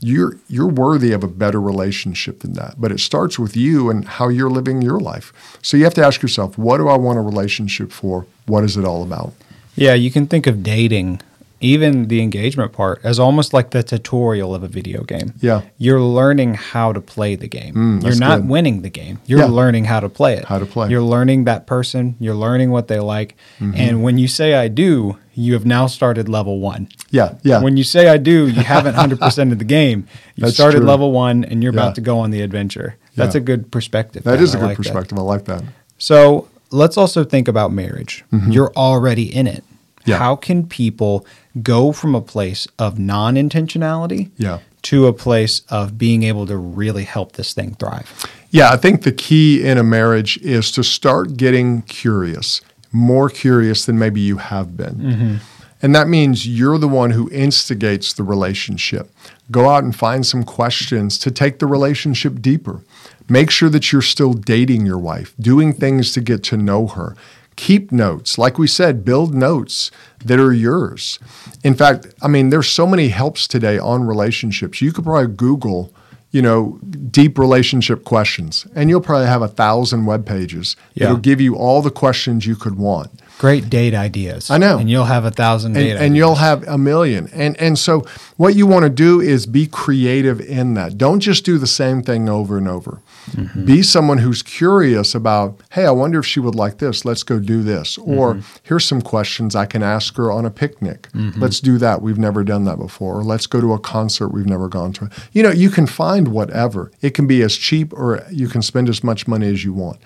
You're 0.00 0.36
you're 0.48 0.68
worthy 0.68 1.12
of 1.12 1.24
a 1.24 1.28
better 1.28 1.60
relationship 1.60 2.40
than 2.40 2.52
that. 2.52 2.74
But 2.78 2.92
it 2.92 3.00
starts 3.00 3.38
with 3.38 3.56
you 3.56 3.90
and 3.90 4.06
how 4.06 4.28
you're 4.28 4.50
living 4.50 4.82
your 4.82 5.00
life. 5.00 5.32
So 5.62 5.76
you 5.76 5.84
have 5.84 5.94
to 5.94 6.04
ask 6.04 6.20
yourself, 6.22 6.58
what 6.58 6.76
do 6.76 6.88
I 6.88 6.96
want 6.96 7.18
a 7.18 7.22
relationship 7.22 7.90
for? 7.90 8.26
What 8.46 8.64
is 8.64 8.76
it 8.76 8.84
all 8.84 9.02
about? 9.02 9.32
Yeah, 9.74 9.94
you 9.94 10.10
can 10.10 10.26
think 10.26 10.46
of 10.46 10.62
dating, 10.62 11.20
even 11.60 12.08
the 12.08 12.22
engagement 12.22 12.72
part, 12.72 13.00
as 13.02 13.18
almost 13.18 13.52
like 13.52 13.70
the 13.70 13.82
tutorial 13.82 14.54
of 14.54 14.62
a 14.62 14.68
video 14.68 15.02
game. 15.02 15.34
Yeah. 15.40 15.62
You're 15.76 16.00
learning 16.00 16.54
how 16.54 16.92
to 16.92 17.00
play 17.00 17.34
the 17.34 17.48
game. 17.48 18.00
you're 18.02 18.14
not 18.16 18.40
good. 18.42 18.48
winning 18.48 18.82
the 18.82 18.90
game. 18.90 19.18
You're 19.26 19.40
Yeah. 19.40 19.46
learning 19.46 19.84
how 19.86 20.00
to 20.00 20.08
play 20.08 20.34
it. 20.34 20.44
How 20.44 20.58
to 20.58 20.66
play. 20.66 20.88
You're 20.90 21.02
learning 21.02 21.44
that 21.44 21.66
person. 21.66 22.14
You're 22.20 22.34
learning 22.36 22.70
what 22.70 22.88
they 22.88 23.00
like. 23.00 23.36
Mm-hmm. 23.60 23.74
And 23.80 24.02
when 24.02 24.18
you 24.18 24.28
say 24.28 24.54
I 24.54 24.68
do, 24.68 25.18
you 25.34 25.52
have 25.54 25.66
now 25.66 25.86
started 25.86 26.28
level 26.28 26.60
one. 26.60 26.88
Yeah, 27.10 27.34
yeah. 27.42 27.60
When 27.62 27.76
you 27.76 27.84
say 27.84 28.08
I 28.08 28.16
do, 28.18 28.46
you 28.48 28.62
haven't 28.62 28.94
100% 28.96 29.52
of 29.52 29.58
the 29.58 29.64
game. 29.64 30.06
You 30.36 30.42
That's 30.42 30.54
started 30.54 30.78
true. 30.78 30.86
level 30.86 31.12
one 31.12 31.44
and 31.44 31.62
you're 31.62 31.72
Yeah. 31.74 31.80
about 31.80 31.94
to 31.96 32.00
go 32.00 32.18
on 32.20 32.30
the 32.30 32.40
adventure. 32.42 32.96
That's 33.16 33.34
Yeah. 33.34 33.40
a 33.40 33.44
good 33.44 33.70
perspective. 33.70 34.22
that 34.24 34.34
Dan. 34.36 34.42
is 34.44 34.54
a 34.54 34.58
I 34.58 34.60
good 34.60 34.66
like 34.68 34.76
that. 34.78 34.82
perspective. 34.84 35.18
I 35.18 35.22
like 35.22 35.44
that. 35.46 35.62
So 35.98 36.48
let's 36.70 36.96
also 36.96 37.24
think 37.24 37.48
about 37.48 37.72
marriage. 37.72 38.24
You're 38.48 38.72
already 38.76 39.34
in 39.34 39.46
it. 39.46 39.64
Mm-hmm. 40.08 40.22
Yeah. 40.22 40.26
How 40.26 40.36
can 40.36 40.66
people 40.66 41.26
go 41.62 41.92
from 41.92 42.14
a 42.14 42.20
place 42.20 42.66
of 42.78 42.98
non 42.98 43.34
intentionality 43.36 44.30
Yeah. 44.36 44.58
to 44.82 45.06
a 45.06 45.12
place 45.12 45.62
of 45.68 45.98
being 45.98 46.22
able 46.22 46.46
to 46.46 46.56
really 46.56 47.04
help 47.04 47.32
this 47.32 47.52
thing 47.52 47.74
thrive? 47.74 48.26
Yeah, 48.50 48.70
I 48.72 48.76
think 48.76 49.02
the 49.02 49.12
key 49.12 49.62
in 49.66 49.76
a 49.78 49.82
marriage 49.82 50.38
is 50.38 50.70
to 50.72 50.82
start 50.82 51.36
getting 51.36 51.82
curious, 51.82 52.60
more 52.92 53.28
curious 53.28 53.84
than 53.84 53.98
maybe 53.98 54.20
you 54.20 54.38
have 54.38 54.76
been. 54.76 55.40
And 55.82 55.94
that 55.94 56.08
means 56.08 56.46
you're 56.48 56.78
the 56.78 56.88
one 56.88 57.10
who 57.10 57.30
instigates 57.30 58.12
the 58.12 58.24
relationship. 58.24 59.10
Go 59.50 59.68
out 59.68 59.84
and 59.84 59.94
find 59.94 60.26
some 60.26 60.42
questions 60.44 61.18
to 61.18 61.30
take 61.30 61.58
the 61.58 61.66
relationship 61.66 62.40
deeper. 62.42 62.80
Make 63.28 63.50
sure 63.50 63.68
that 63.68 63.92
you're 63.92 64.02
still 64.02 64.32
dating 64.32 64.86
your 64.86 64.98
wife, 64.98 65.34
doing 65.38 65.72
things 65.74 66.12
to 66.14 66.20
get 66.20 66.42
to 66.44 66.56
know 66.56 66.86
her. 66.88 67.14
Keep 67.58 67.90
notes. 67.90 68.38
Like 68.38 68.56
we 68.56 68.68
said, 68.68 69.04
build 69.04 69.34
notes 69.34 69.90
that 70.24 70.38
are 70.38 70.52
yours. 70.52 71.18
In 71.64 71.74
fact, 71.74 72.06
I 72.22 72.28
mean, 72.28 72.50
there's 72.50 72.68
so 72.68 72.86
many 72.86 73.08
helps 73.08 73.48
today 73.48 73.80
on 73.80 74.06
relationships. 74.06 74.80
You 74.80 74.92
could 74.92 75.04
probably 75.04 75.34
Google 75.34 75.92
you 76.30 76.42
know, 76.42 76.78
deep 77.10 77.38
relationship 77.38 78.04
questions. 78.04 78.66
And 78.74 78.90
you'll 78.90 79.00
probably 79.00 79.26
have 79.26 79.42
a 79.42 79.48
thousand 79.48 80.04
web 80.04 80.26
pages. 80.26 80.76
Yeah. 80.94 81.06
It'll 81.06 81.16
give 81.16 81.40
you 81.40 81.56
all 81.56 81.80
the 81.80 81.90
questions 81.90 82.46
you 82.46 82.54
could 82.54 82.76
want. 82.76 83.10
Great 83.38 83.70
date 83.70 83.94
ideas. 83.94 84.50
I 84.50 84.58
know. 84.58 84.78
And 84.78 84.90
you'll 84.90 85.04
have 85.04 85.24
a 85.24 85.30
thousand 85.30 85.76
And, 85.76 85.98
and 85.98 86.16
you'll 86.16 86.34
have 86.34 86.66
a 86.66 86.76
million. 86.76 87.28
And 87.32 87.56
and 87.60 87.78
so 87.78 88.00
what 88.36 88.56
you 88.56 88.66
want 88.66 88.82
to 88.84 88.90
do 88.90 89.20
is 89.20 89.46
be 89.46 89.66
creative 89.66 90.40
in 90.40 90.74
that. 90.74 90.98
Don't 90.98 91.20
just 91.20 91.44
do 91.44 91.56
the 91.56 91.66
same 91.66 92.02
thing 92.02 92.28
over 92.28 92.58
and 92.58 92.66
over. 92.68 93.00
Mm-hmm. 93.30 93.64
Be 93.64 93.82
someone 93.82 94.18
who's 94.18 94.42
curious 94.42 95.14
about, 95.14 95.60
hey, 95.70 95.84
I 95.86 95.90
wonder 95.90 96.18
if 96.18 96.26
she 96.26 96.40
would 96.40 96.54
like 96.54 96.78
this. 96.78 97.04
Let's 97.04 97.22
go 97.22 97.38
do 97.38 97.62
this. 97.62 97.96
Or 97.98 98.34
Mm-hmm. 98.34 98.56
here's 98.64 98.84
some 98.84 99.00
questions 99.02 99.54
I 99.54 99.66
can 99.66 99.82
ask 99.82 100.16
her 100.16 100.32
on 100.32 100.44
a 100.44 100.50
picnic. 100.50 101.08
Let's 101.14 101.60
do 101.60 101.78
that. 101.78 102.02
We've 102.02 102.18
never 102.18 102.42
done 102.44 102.64
that 102.64 102.78
before. 102.78 103.18
Or 103.18 103.22
let's 103.24 103.46
go 103.46 103.60
to 103.60 103.72
a 103.72 103.78
concert 103.78 104.28
we've 104.30 104.46
never 104.46 104.68
gone 104.68 104.92
to. 104.94 105.08
You 105.32 105.42
know, 105.44 105.50
you 105.52 105.70
can 105.70 105.86
find 105.86 106.28
whatever. 106.28 106.90
It 107.02 107.10
can 107.10 107.26
be 107.26 107.42
as 107.42 107.56
cheap 107.56 107.92
or 107.92 108.24
you 108.30 108.48
can 108.48 108.62
spend 108.62 108.88
as 108.88 109.04
much 109.04 109.28
money 109.28 109.46
as 109.48 109.62
you 109.64 109.72
want. 109.72 109.98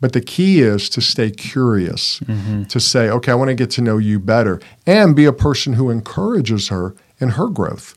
But 0.00 0.12
the 0.14 0.20
key 0.20 0.60
is 0.60 0.88
to 0.90 1.00
stay 1.00 1.30
curious, 1.30 2.20
to 2.68 2.80
say, 2.80 3.10
okay, 3.10 3.32
I 3.32 3.34
want 3.34 3.48
to 3.48 3.54
get 3.54 3.70
to 3.72 3.82
know 3.82 3.98
you 3.98 4.18
better, 4.18 4.60
and 4.86 5.14
be 5.14 5.26
a 5.26 5.32
person 5.32 5.74
who 5.74 5.90
encourages 5.90 6.68
her 6.68 6.94
in 7.18 7.30
her 7.30 7.48
growth. 7.48 7.94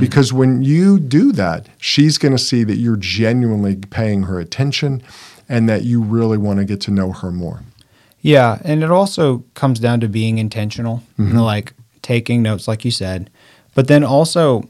Because 0.00 0.32
when 0.32 0.62
you 0.62 0.98
do 0.98 1.32
that, 1.32 1.66
she's 1.78 2.16
going 2.18 2.32
to 2.32 2.42
see 2.42 2.64
that 2.64 2.76
you're 2.76 2.96
genuinely 2.96 3.76
paying 3.76 4.22
her 4.24 4.38
attention 4.40 5.02
and 5.48 5.68
that 5.68 5.82
you 5.84 6.02
really 6.02 6.38
want 6.38 6.58
to 6.58 6.64
get 6.64 6.80
to 6.82 6.90
know 6.90 7.12
her 7.12 7.30
more. 7.30 7.62
Yeah, 8.20 8.58
and 8.64 8.82
it 8.82 8.90
also 8.90 9.44
comes 9.54 9.78
down 9.78 10.00
to 10.00 10.08
being 10.08 10.38
intentional, 10.38 11.02
Mm-hmm. 11.18 11.38
like 11.38 11.72
taking 12.02 12.42
notes, 12.42 12.66
like 12.68 12.84
you 12.84 12.90
said, 12.90 13.30
but 13.74 13.86
then 13.88 14.02
also 14.04 14.68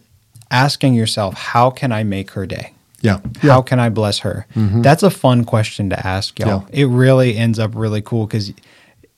asking 0.50 0.94
yourself, 0.94 1.34
how 1.34 1.70
can 1.70 1.92
I 1.92 2.02
make 2.02 2.32
her 2.32 2.46
day? 2.46 2.72
Yeah. 3.02 3.20
How 3.42 3.62
can 3.62 3.78
I 3.78 3.88
bless 3.90 4.20
her? 4.20 4.46
That's 4.54 5.02
a 5.02 5.10
fun 5.10 5.44
question 5.44 5.90
to 5.90 6.06
ask, 6.06 6.38
y'all. 6.38 6.60
Mm-hmm. 6.62 6.74
Yeah. 6.74 6.82
It 6.82 6.86
really 6.86 7.36
ends 7.36 7.58
up 7.58 7.72
really 7.74 8.02
cool 8.02 8.26
because 8.26 8.52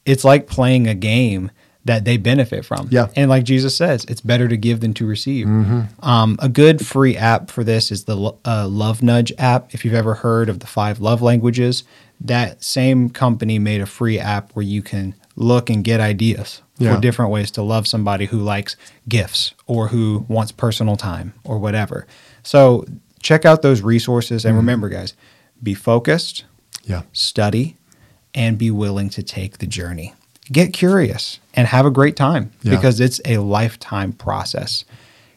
it's 0.04 0.24
like 0.24 0.46
playing 0.46 0.86
a 0.88 0.94
game 0.94 1.50
that 1.84 2.04
they 2.04 2.16
benefit 2.18 2.64
from. 2.66 2.88
Yeah. 2.90 3.06
And 3.16 3.30
like 3.30 3.44
Jesus 3.44 3.74
says, 3.74 4.04
it's 4.06 4.20
better 4.20 4.46
to 4.48 4.56
give 4.58 4.80
than 4.80 4.92
to 4.94 5.06
receive. 5.06 5.46
Um, 6.00 6.36
a 6.40 6.48
good 6.48 6.84
free 6.86 7.16
app 7.16 7.50
for 7.50 7.64
this 7.64 7.90
is 7.90 8.04
the 8.04 8.34
uh, 8.44 8.68
Love 8.68 9.02
Nudge 9.02 9.32
app. 9.38 9.72
If 9.72 9.84
you've 9.84 9.94
ever 9.94 10.14
heard 10.14 10.48
of 10.50 10.60
the 10.60 10.66
five 10.66 11.00
love 11.00 11.22
languages, 11.22 11.84
that 12.20 12.62
same 12.62 13.08
company 13.08 13.58
made 13.58 13.80
a 13.80 13.86
free 13.86 14.18
app 14.18 14.52
where 14.52 14.64
you 14.64 14.82
can 14.82 15.14
look 15.36 15.70
and 15.70 15.82
get 15.84 16.00
ideas 16.00 16.60
Yeah. 16.78 16.94
for 16.96 17.00
different 17.00 17.30
ways 17.30 17.50
to 17.52 17.62
love 17.62 17.86
somebody 17.86 18.26
who 18.26 18.38
likes 18.38 18.76
gifts 19.08 19.54
or 19.66 19.88
who 19.88 20.26
wants 20.28 20.52
personal 20.52 20.96
time 20.96 21.32
or 21.44 21.58
whatever. 21.58 22.06
So 22.42 22.84
check 23.20 23.44
out 23.44 23.62
those 23.62 23.82
resources 23.82 24.44
and 24.44 24.52
mm-hmm. 24.52 24.58
remember, 24.58 24.88
guys, 24.88 25.14
be 25.62 25.74
focused, 25.74 26.44
Yeah. 26.84 27.02
study, 27.12 27.76
and 28.34 28.58
be 28.58 28.70
willing 28.70 29.10
to 29.10 29.22
take 29.22 29.58
the 29.58 29.66
journey. 29.66 30.14
Get 30.50 30.72
curious 30.72 31.40
and 31.54 31.66
have 31.66 31.84
a 31.84 31.90
great 31.90 32.16
time 32.16 32.52
Yeah. 32.62 32.76
because 32.76 33.00
it's 33.00 33.20
a 33.24 33.38
lifetime 33.38 34.12
process. 34.12 34.84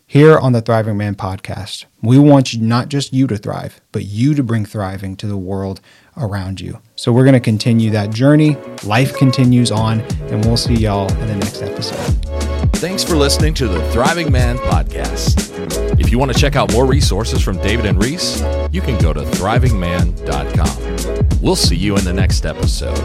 Here 0.05 0.37
on 0.37 0.51
the 0.51 0.61
Thriving 0.61 0.97
Man 0.97 1.15
podcast, 1.15 1.85
we 2.01 2.19
want 2.19 2.51
you, 2.51 2.61
not 2.61 2.89
just 2.89 3.13
you 3.13 3.27
to 3.27 3.37
thrive, 3.37 3.79
but 3.93 4.03
you 4.03 4.33
to 4.35 4.43
bring 4.43 4.65
thriving 4.65 5.15
to 5.15 5.25
the 5.25 5.37
world 5.37 5.79
around 6.17 6.59
you. 6.59 6.79
So 6.97 7.13
we're 7.13 7.23
going 7.23 7.33
to 7.33 7.39
continue 7.39 7.91
that 7.91 8.09
journey. 8.09 8.57
Life 8.83 9.15
continues 9.15 9.71
on, 9.71 10.01
and 10.29 10.43
we'll 10.43 10.57
see 10.57 10.73
y'all 10.75 11.09
in 11.13 11.27
the 11.27 11.35
next 11.35 11.61
episode. 11.61 11.95
Thanks 12.73 13.05
for 13.05 13.15
listening 13.15 13.53
to 13.53 13.69
the 13.69 13.81
Thriving 13.91 14.31
Man 14.33 14.57
podcast. 14.57 15.80
If 16.01 16.11
you 16.11 16.17
want 16.17 16.33
to 16.33 16.37
check 16.37 16.55
out 16.55 16.73
more 16.73 16.87
resources 16.87 17.43
from 17.43 17.61
David 17.61 17.85
and 17.85 18.01
Reese, 18.01 18.41
you 18.71 18.81
can 18.81 18.99
go 18.99 19.13
to 19.13 19.21
thrivingman.com. 19.21 21.39
We'll 21.41 21.55
see 21.55 21.75
you 21.75 21.95
in 21.95 22.03
the 22.03 22.11
next 22.11 22.43
episode. 22.43 22.97